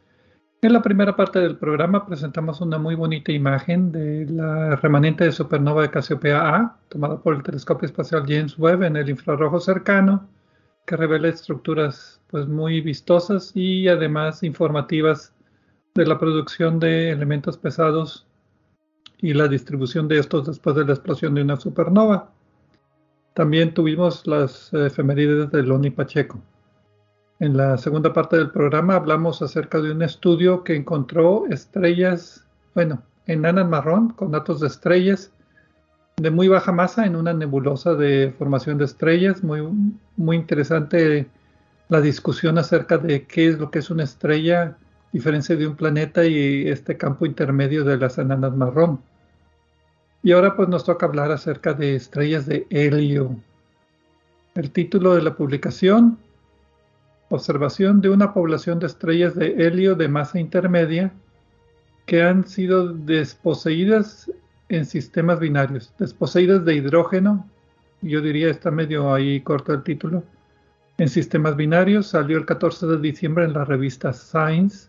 [0.62, 5.32] En la primera parte del programa presentamos una muy bonita imagen de la remanente de
[5.32, 10.28] supernova de Casiopea A, tomada por el telescopio espacial James Webb en el infrarrojo cercano,
[10.86, 15.34] que revela estructuras pues muy vistosas y además informativas
[15.96, 18.28] de la producción de elementos pesados
[19.18, 22.36] y la distribución de estos después de la explosión de una supernova.
[23.37, 26.41] También tuvimos las efemérides de Loni Pacheco.
[27.39, 33.03] En la segunda parte del programa hablamos acerca de un estudio que encontró estrellas, bueno,
[33.26, 35.30] enanas marrón con datos de estrellas
[36.16, 39.45] de muy baja masa en una nebulosa de formación de estrellas.
[39.45, 39.68] Muy,
[40.16, 41.28] muy interesante
[41.91, 44.78] la discusión acerca de qué es lo que es una estrella,
[45.12, 48.99] diferencia de un planeta y este campo intermedio de las enanas marrón.
[50.22, 53.36] Y ahora pues nos toca hablar acerca de estrellas de helio.
[54.54, 56.18] El título de la publicación,
[57.28, 61.12] observación de una población de estrellas de helio de masa intermedia
[62.06, 64.30] que han sido desposeídas
[64.68, 67.48] en sistemas binarios, desposeídas de hidrógeno,
[68.02, 70.22] yo diría está medio ahí corto el título,
[70.98, 74.88] en sistemas binarios, salió el 14 de diciembre en la revista Science.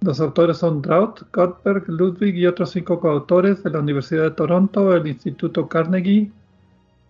[0.00, 4.94] Los autores son Draut, Gottberg, Ludwig y otros cinco coautores de la Universidad de Toronto,
[4.94, 6.30] el Instituto Carnegie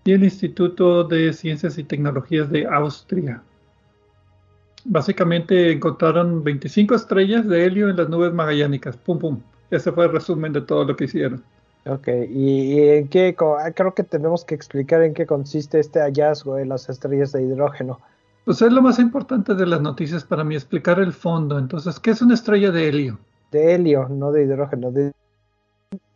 [0.05, 3.43] y el Instituto de Ciencias y Tecnologías de Austria.
[4.84, 8.97] Básicamente encontraron 25 estrellas de helio en las nubes magallánicas.
[8.97, 9.41] Pum, pum.
[9.70, 11.43] Ese fue el resumen de todo lo que hicieron.
[11.87, 13.34] Ok, ¿y, en qué?
[13.59, 17.43] Ah, creo que tenemos que explicar en qué consiste este hallazgo de las estrellas de
[17.43, 18.01] hidrógeno.
[18.47, 21.59] Pues es lo más importante de las noticias para mí, explicar el fondo.
[21.59, 23.18] Entonces, ¿qué es una estrella de helio?
[23.51, 24.92] De helio, no de hidrógeno.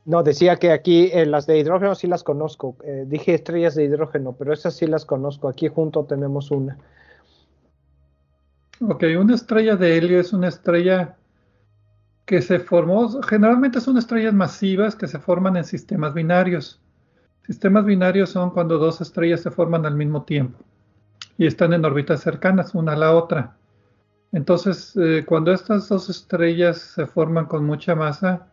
[0.04, 2.76] No, decía que aquí eh, las de hidrógeno sí las conozco.
[2.84, 5.48] Eh, dije estrellas de hidrógeno, pero esas sí las conozco.
[5.48, 6.78] Aquí junto tenemos una.
[8.80, 11.16] Ok, una estrella de helio es una estrella
[12.26, 16.80] que se formó, generalmente son estrellas masivas que se forman en sistemas binarios.
[17.44, 20.64] Sistemas binarios son cuando dos estrellas se forman al mismo tiempo
[21.40, 23.56] y están en órbitas cercanas una a la otra.
[24.30, 28.46] Entonces, eh, cuando estas dos estrellas se forman con mucha masa,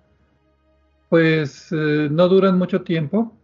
[1.09, 3.35] pues eh, no duran mucho tiempo.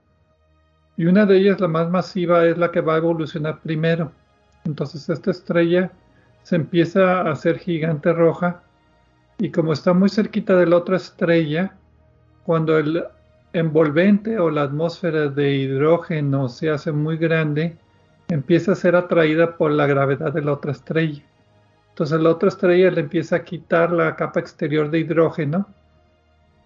[0.96, 4.14] Y una de ellas, la más masiva, es la que va a evolucionar primero.
[4.64, 5.92] Entonces, esta estrella
[6.44, 8.64] se empieza a hacer gigante roja
[9.40, 11.76] y como está muy cerquita de la otra estrella,
[12.46, 13.04] cuando el
[13.52, 17.78] envolvente o la atmósfera de hidrógeno se hace muy grande,
[18.30, 21.24] empieza a ser atraída por la gravedad de la otra estrella.
[21.90, 25.68] Entonces la otra estrella le empieza a quitar la capa exterior de hidrógeno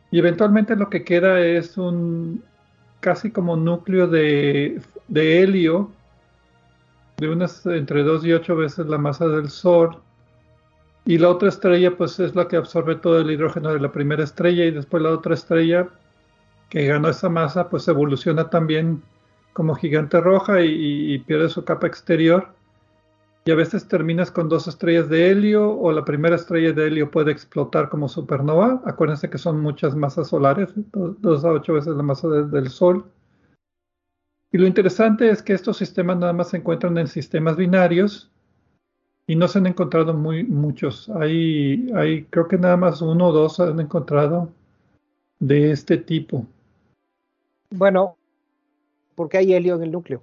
[0.09, 2.43] y eventualmente lo que queda es un
[3.01, 5.91] casi como núcleo de, de helio
[7.17, 9.97] de unas entre 2 y 8 veces la masa del Sol
[11.03, 14.23] y la otra estrella, pues es la que absorbe todo el hidrógeno de la primera
[14.23, 15.87] estrella y después la otra estrella
[16.69, 19.01] que ganó esa masa, pues evoluciona también
[19.57, 22.49] como gigante roja y, pierde su capa exterior.
[23.45, 27.09] Y a veces terminas con dos estrellas de helio o la primera estrella de helio
[27.09, 28.83] puede explotar como supernova.
[28.85, 33.05] Acuérdense que son muchas masas solares, dos, a ocho veces la masa del Sol.
[34.51, 38.29] Y lo interesante es que estos sistemas nada más se encuentran en sistemas binarios
[39.25, 41.09] y no se han encontrado muy muchos.
[41.09, 44.51] Hay, hay creo que nada más uno o dos han encontrado
[45.39, 46.45] de este tipo.
[47.71, 48.17] Bueno,
[49.17, 50.21] ¿por qué hay helio en el núcleo?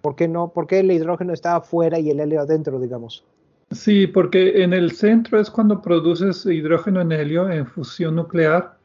[0.00, 0.48] ¿Por qué no?
[0.48, 3.22] ¿Por qué el hidrógeno está afuera y el helio adentro, digamos?
[3.70, 8.78] Sí, porque en el centro es cuando produces hidrógeno en helio en fusión nuclear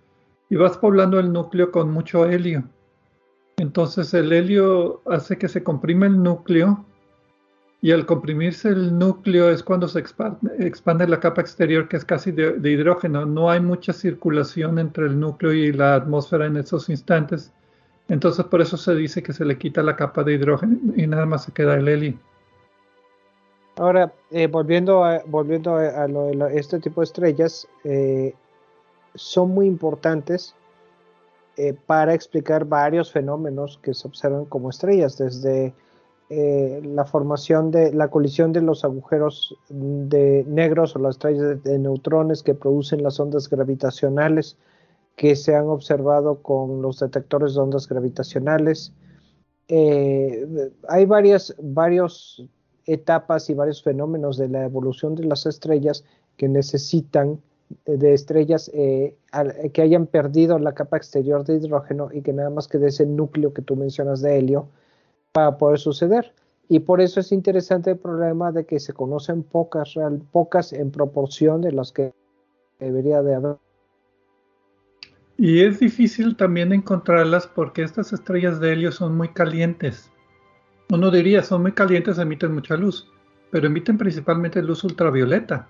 [0.50, 2.66] y vas poblando el núcleo con mucho helio.
[3.56, 6.86] Entonces el helio hace que se comprime el núcleo
[7.82, 12.32] y al comprimirse el núcleo es cuando se expande, la capa exterior que es casi
[12.32, 13.26] de, hidrógeno.
[13.26, 17.54] No hay mucha circulación entre el núcleo y la atmósfera en esos instantes.
[18.14, 21.26] Entonces por eso se dice que se le quita la capa de hidrógeno y nada
[21.26, 22.14] más se queda el helio.
[23.76, 26.06] Ahora, eh, volviendo a, volviendo a,
[26.52, 28.36] este tipo de estrellas, eh,
[29.16, 30.54] son muy importantes
[31.58, 35.74] eh, para explicar varios fenómenos que se observan como estrellas, desde
[36.30, 42.42] la formación de la colisión de los agujeros de negros o las estrellas de, neutrones
[42.42, 44.58] que producen las ondas gravitacionales
[45.16, 48.94] que se han observado con los detectores de ondas gravitacionales.
[49.68, 52.46] Eh, hay varias varios
[52.86, 56.04] etapas y varios fenómenos de la evolución de las estrellas
[56.38, 57.40] que necesitan
[57.86, 59.16] de estrellas eh,
[59.74, 63.54] que hayan perdido la capa exterior de hidrógeno y que nada más quede ese núcleo
[63.54, 64.68] que tú mencionas de helio
[65.32, 66.34] para poder suceder.
[66.70, 69.96] Y por eso es interesante el problema de que se conocen pocas,
[70.32, 72.14] pocas en proporción de las que
[72.80, 73.58] debería de haber.
[75.38, 80.12] Y es difícil también encontrarlas porque estas estrellas de helio son muy calientes.
[80.90, 83.12] Uno diría, son muy calientes, emiten mucha luz,
[83.52, 85.68] pero emiten principalmente luz ultravioleta.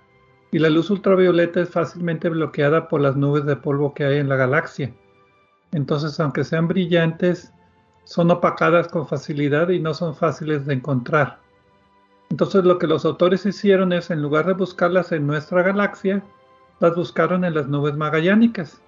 [0.52, 4.28] Y la luz ultravioleta es fácilmente bloqueada por las nubes de polvo que hay en
[4.28, 4.94] la galaxia.
[5.72, 7.52] Entonces, aunque sean brillantes,
[8.04, 11.40] son opacadas con facilidad y no son fáciles de encontrar.
[12.30, 16.22] Entonces lo que los autores hicieron es, en lugar de buscarlas en nuestra galaxia,
[16.80, 18.80] las buscaron en las nubes magallánicas,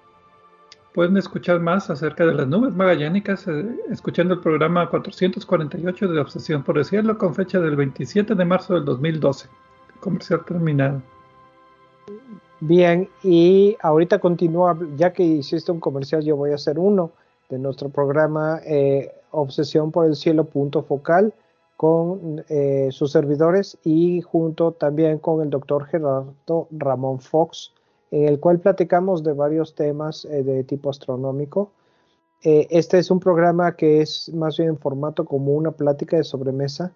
[0.97, 6.63] pueden escuchar más acerca de las nubes magallánicas eh, escuchando el programa 448 de Obsesión
[6.63, 9.47] por el Cielo con fecha del 27 de marzo del 2012.
[9.99, 11.03] Comercial terminado.
[12.61, 17.11] Bien, y ahorita continúa, ya que hiciste un comercial, yo voy a hacer uno
[17.47, 21.31] de nuestro programa eh, Obsesión por el Cielo punto focal
[21.75, 27.71] con eh, sus servidores y junto también con el doctor Gerardo Ramón Fox,
[28.11, 31.71] en el cual platicamos de varios temas eh, de tipo astronómico.
[32.41, 36.93] este es un programa que es más bien en formato como una plática de sobremesa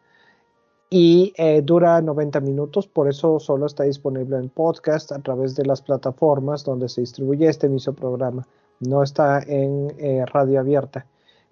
[0.90, 1.34] y
[1.64, 6.64] dura 90 minutos, por eso solo está disponible en podcast a través de las plataformas
[6.64, 8.46] donde se distribuye este mismo programa
[8.82, 11.06] no está en eh, radio abierta.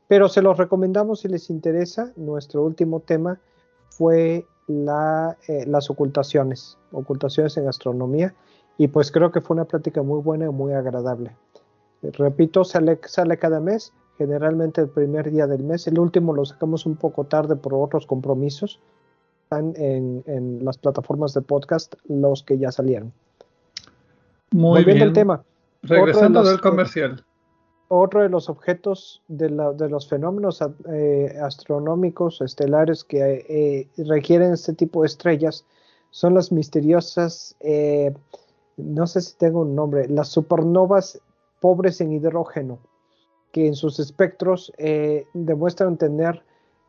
[0.07, 2.11] Pero se los recomendamos si les interesa.
[2.15, 3.39] Nuestro último tema
[3.89, 8.33] fue eh, las ocultaciones, ocultaciones en astronomía.
[8.79, 11.35] Y pues creo que fue una plática muy buena y muy agradable.
[12.01, 15.85] Repito, sale, sale cada mes, generalmente el primer día del mes.
[15.85, 18.79] El último lo sacamos un poco tarde por otros compromisos.
[19.43, 23.11] Están en, las plataformas de podcast los que ya salieron.
[24.51, 25.11] Muy bien.
[25.11, 25.43] tema.
[25.83, 27.21] Regresando del comercial.
[27.89, 35.01] Otro de los objetos de, los fenómenos eh, astronómicos estelares que eh, requieren este tipo
[35.01, 35.65] de estrellas
[36.11, 38.13] son las misteriosas, eh,
[38.83, 41.21] no sé si tengo un nombre, las supernovas
[41.59, 42.79] pobres en hidrógeno,
[43.51, 44.71] que en sus espectros
[45.33, 46.43] demuestran tener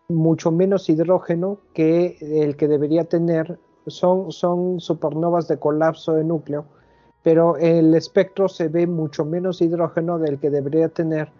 [0.09, 3.59] mucho menos hidrógeno que el que debería tener.
[3.87, 6.67] Son, son supernovas de colapso de núcleo
[7.23, 11.31] pero el espectro se ve mucho menos hidrógeno del que debería tener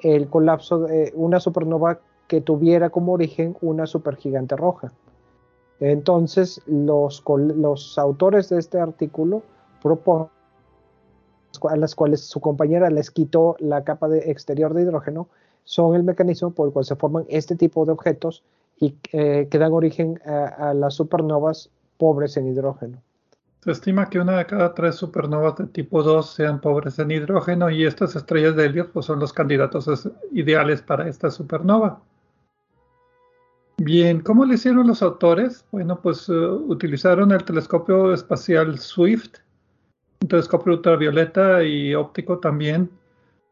[0.00, 4.92] el colapso de una supernova que tuviera como origen una supergigante roja.
[5.80, 9.42] Entonces, los, los autores de este artículo
[9.82, 10.28] proponen
[11.68, 15.28] a las cuales su compañera les quitó la capa de exterior de hidrógeno,
[15.64, 18.44] son el mecanismo por el cual se forman este tipo de objetos
[18.78, 23.02] y eh, que dan origen a las supernovas pobres en hidrógeno.
[23.64, 27.68] Se estima que una de cada tres supernovas de tipo 2 sean pobres en hidrógeno
[27.70, 32.00] y estas estrellas de helio pues, son los candidatos ideales para esta supernova.
[33.78, 35.64] Bien, ¿cómo lo hicieron los autores?
[35.72, 39.38] Bueno, pues uh, utilizaron el telescopio espacial Swift,
[40.28, 42.90] un telescopio ultravioleta y óptico también,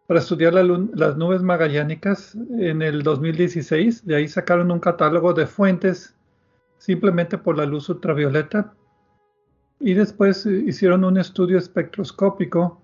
[0.07, 4.05] para estudiar las nubes magallánicas en el 2016.
[4.07, 6.15] De ahí sacaron un catálogo de fuentes
[6.77, 8.75] simplemente por la luz ultravioleta
[9.81, 12.79] y después eh, hicieron un estudio espectroscópico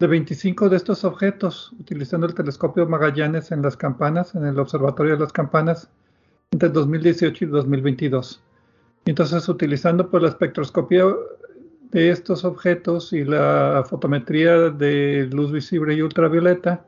[0.00, 5.14] de 25 de estos objetos utilizando el telescopio Magallanes en las campanas, en el Observatorio
[5.14, 5.90] de las Campanas,
[6.50, 8.42] entre 2018 y 2022.
[9.06, 11.04] Entonces, utilizando pues, la espectroscopía
[11.90, 16.84] de estos objetos y la fotometría de luz visible y ultravioleta,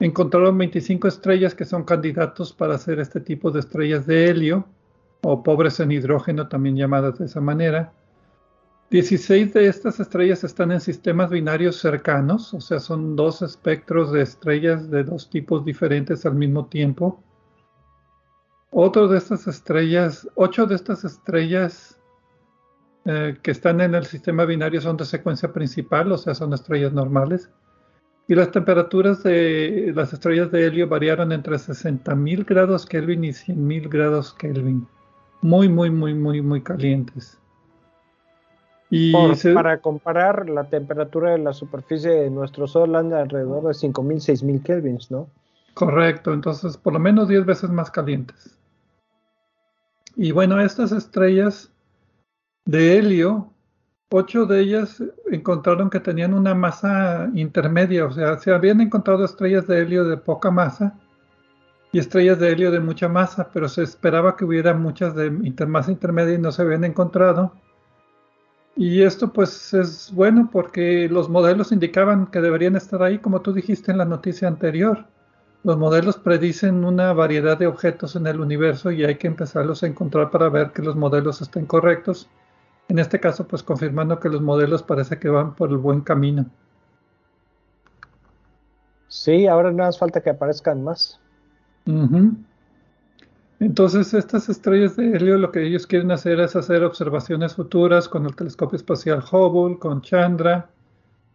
[0.00, 4.66] encontraron 25 estrellas que son candidatos para hacer este tipo de estrellas de helio,
[5.22, 7.92] o pobres en hidrógeno, también llamadas de esa manera
[8.90, 14.22] 16 de estas estrellas están en sistemas binarios cercanos, o sea, son dos espectros de
[14.22, 17.22] estrellas de dos tipos diferentes al mismo tiempo.
[18.70, 21.97] Otro de estas estrellas, ocho de estas estrellas
[23.04, 26.92] eh, que están en el sistema binario son de secuencia principal, o sea, son estrellas
[26.92, 27.50] normales.
[28.26, 33.88] Y las temperaturas de las estrellas de helio variaron entre 60.000 grados Kelvin y 100.000
[33.88, 34.86] grados Kelvin.
[35.40, 37.38] Muy, muy, muy, muy, muy calientes.
[38.90, 39.12] Y
[39.54, 44.62] Para comparar, la temperatura de la superficie de nuestro Sol anda alrededor de 5.000, 6.000
[44.62, 45.28] kelvins, ¿no?
[45.74, 48.58] Correcto, entonces por lo menos 10 veces más calientes.
[50.16, 51.70] Y bueno, estas estrellas
[52.68, 53.50] de helio,
[54.10, 59.66] ocho de ellas encontraron que tenían una masa intermedia, o sea, se habían encontrado estrellas
[59.66, 60.94] de helio de poca masa
[61.92, 65.30] y estrellas de helio de mucha masa, pero se esperaba que hubiera muchas de
[65.66, 67.54] masa intermedia y no se habían encontrado.
[68.76, 73.54] Y esto pues es bueno porque los modelos indicaban que deberían estar ahí, como tú
[73.54, 75.06] dijiste en la noticia anterior.
[75.64, 79.86] Los modelos predicen una variedad de objetos en el universo y hay que empezarlos a
[79.86, 82.28] encontrar para ver que los modelos estén correctos.
[82.88, 86.46] En este caso, pues confirmando que los modelos parece que van por el buen camino.
[89.08, 91.20] Sí, ahora no hace falta que aparezcan más.
[93.60, 98.24] Entonces, estas estrellas de helio lo que ellos quieren hacer es hacer observaciones futuras con
[98.26, 100.70] el telescopio espacial Hubble, con Chandra,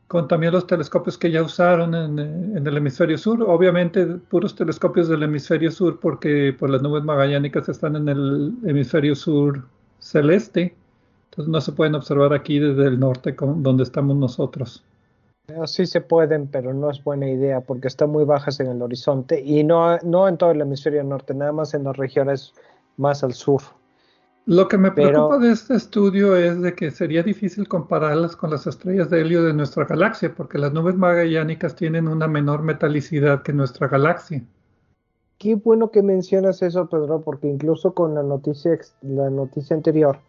[0.08, 3.44] con también los telescopios que ya usaron en, el hemisferio sur.
[3.44, 9.16] Obviamente, puros telescopios del hemisferio sur, porque pues, las nubes magallánicas están en el hemisferio
[9.16, 9.64] sur
[10.00, 10.76] celeste.
[11.34, 14.84] Entonces, no se pueden observar aquí desde el norte, donde estamos nosotros.
[15.66, 19.42] Sí se pueden, pero no es buena idea porque están muy bajas en el horizonte
[19.42, 22.54] y no, no en todo el hemisferio norte, nada más en las regiones
[22.98, 23.62] más al sur.
[24.46, 28.68] Lo que me preocupa de este estudio es de que sería difícil compararlas con las
[28.68, 33.54] estrellas de helio de nuestra galaxia, porque las nubes magallánicas tienen una menor metalicidad que
[33.54, 34.44] nuestra galaxia.
[35.40, 40.20] Qué bueno que mencionas eso, Pedro, porque incluso con la noticia, la noticia anterior,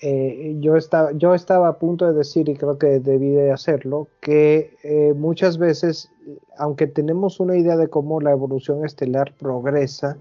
[0.00, 4.08] eh, yo, estaba, yo estaba a punto de decir, y creo que debí de hacerlo,
[4.20, 6.10] que eh, muchas veces,
[6.56, 10.16] aunque tenemos una idea de cómo la evolución estelar progresa,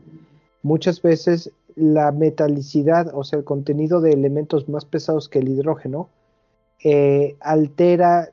[0.64, 6.10] muchas veces la metalicidad, o sea, el contenido de elementos más pesados que el hidrógeno,
[6.84, 8.32] eh, altera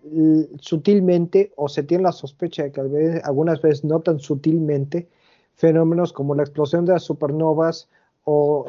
[0.61, 5.09] sutilmente, o se tiene la sospecha de que algunas veces no tan sutilmente,
[5.57, 7.89] fenómenos como la explosión de las supernovas
[8.25, 8.67] o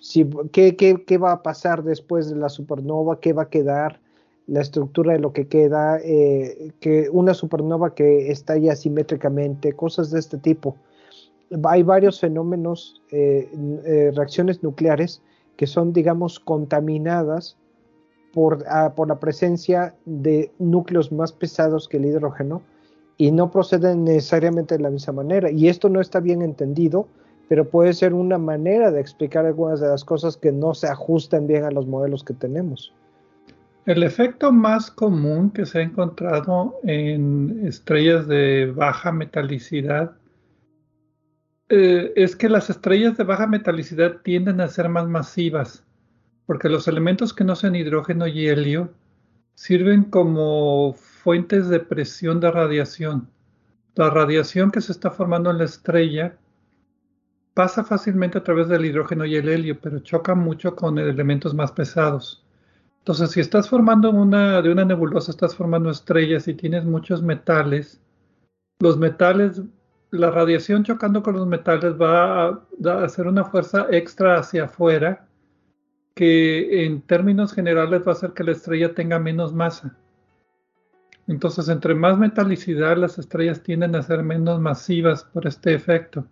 [0.00, 4.00] si, ¿qué, qué, va a pasar después de la supernova, qué va a quedar,
[4.46, 10.18] la estructura de lo que queda, eh, que una supernova que estalla asimétricamente, cosas de
[10.18, 10.76] este tipo.
[11.64, 13.50] Hay varios fenómenos, eh,
[13.84, 15.20] eh, reacciones nucleares
[15.56, 17.58] que son, digamos, contaminadas
[18.68, 22.62] ah, por la presencia de núcleos más pesados que el hidrógeno
[23.18, 25.50] y no proceden necesariamente de la misma manera.
[25.50, 27.08] Y esto no está bien entendido
[27.48, 31.46] pero puede ser una manera de explicar algunas de las cosas que no se ajustan
[31.46, 32.92] bien a los modelos que tenemos.
[33.86, 40.12] El efecto más común que se ha encontrado en estrellas de baja metalicidad
[41.70, 45.84] eh, es que las estrellas de baja metalicidad tienden a ser más masivas,
[46.44, 48.92] porque los elementos que no sean hidrógeno y helio
[49.54, 53.30] sirven como fuentes de presión de radiación.
[53.94, 56.36] La radiación que se está formando en la estrella
[57.58, 61.72] pasa fácilmente a través del hidrógeno y el helio, pero choca mucho con elementos más
[61.72, 62.46] pesados.
[63.00, 68.00] Entonces, si estás formando una, de una nebulosa, estás formando estrellas y tienes muchos metales,
[68.78, 69.60] los metales,
[70.12, 75.26] la radiación chocando con los metales va a, a hacer una fuerza extra hacia afuera
[76.14, 79.96] que en términos generales va a hacer que la estrella tenga menos masa.
[81.26, 86.24] Entonces, entre más metalicidad, las estrellas tienden a ser menos masivas por este efecto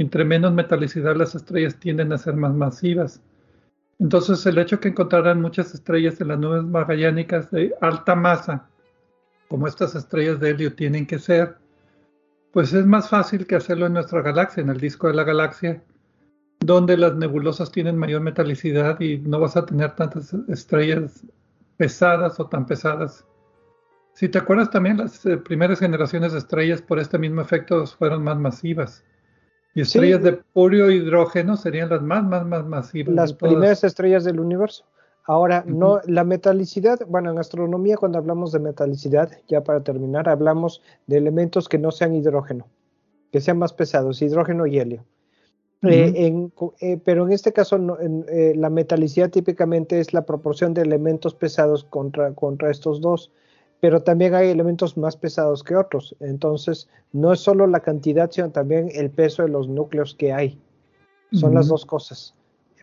[0.00, 3.22] entre menos metalicidad las estrellas tienden a ser más masivas.
[3.98, 8.68] Entonces el hecho que encontraran muchas estrellas en las nubes magallánicas de alta masa,
[9.48, 11.56] como estas estrellas de helio tienen que ser,
[12.52, 15.82] pues es más fácil que hacerlo en nuestra galaxia, en el disco de la galaxia,
[16.60, 21.24] donde las nebulosas tienen mayor metalicidad y no vas a tener tantas estrellas
[21.76, 23.26] pesadas o tan pesadas.
[24.14, 28.24] Si te acuerdas también, las eh, primeras generaciones de estrellas por este mismo efecto fueron
[28.24, 29.04] más masivas.
[29.76, 33.14] Y estrellas de puro hidrógeno serían las más, más, más masivas.
[33.14, 34.86] Las primeras estrellas del universo.
[35.24, 40.80] Ahora, no, la metalicidad, bueno, en astronomía cuando hablamos de metalicidad, ya para terminar, hablamos
[41.06, 42.66] de elementos que no sean hidrógeno,
[43.30, 45.04] que sean más pesados, hidrógeno y helio.
[45.82, 46.48] Eh,
[46.80, 51.84] eh, pero en este caso, eh, la metalicidad típicamente es la proporción de elementos pesados
[51.84, 53.30] contra, contra estos dos
[53.80, 56.16] pero también hay elementos más pesados que otros.
[56.20, 60.58] Entonces, no es solo la cantidad, sino también el peso de los núcleos que hay.
[61.32, 62.34] Son las dos cosas.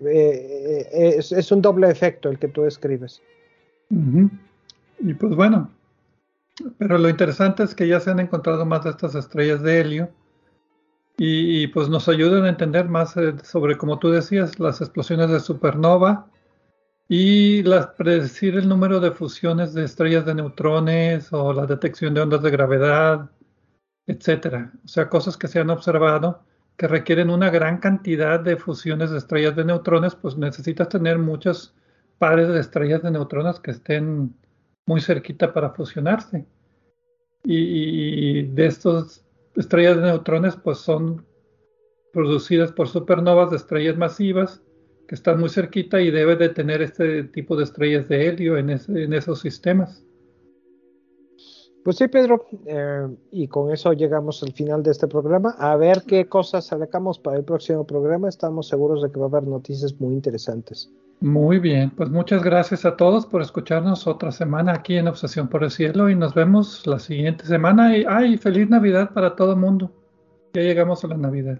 [0.02, 3.22] Eh, eh, es, un doble efecto el que tú describes.
[3.90, 5.70] Y pues bueno,
[6.78, 10.10] pero lo interesante es que ya se han encontrado más de estas estrellas de helio
[11.18, 15.40] y, pues nos ayudan a entender más eh, sobre, como tú decías, las explosiones de
[15.40, 16.28] supernova
[17.16, 22.22] y las, predecir el número de fusiones de estrellas de neutrones o la detección de
[22.22, 23.30] ondas de gravedad,
[24.08, 24.74] etcétera.
[24.84, 26.42] O sea, cosas que se han observado
[26.76, 31.76] que requieren una gran cantidad de fusiones de estrellas de neutrones, pues necesitas tener muchos
[32.18, 34.34] pares de estrellas de neutrones que estén
[34.88, 36.48] muy cerquita para fusionarse.
[37.44, 39.24] Y, y de estas
[39.56, 41.24] estrellas de neutrones, pues son
[42.12, 44.64] producidas por supernovas de estrellas masivas
[45.14, 48.72] que está muy cerquita y debe de tener este tipo de estrellas de helio en,
[48.72, 50.04] esos sistemas.
[51.84, 55.52] Pues sí, Pedro, eh, y con eso llegamos al final de este programa.
[55.60, 58.28] A ver qué cosas sacamos para el próximo programa.
[58.28, 60.92] Estamos seguros de que va a haber noticias muy interesantes.
[61.20, 65.64] Muy bien, pues muchas gracias a todos por escucharnos otra semana aquí en Obsesión por
[65.64, 67.96] el Cielo y nos vemos la siguiente semana.
[67.96, 69.92] Y ay, feliz Navidad para todo el mundo.
[70.56, 71.60] Ya llegamos a la Navidad.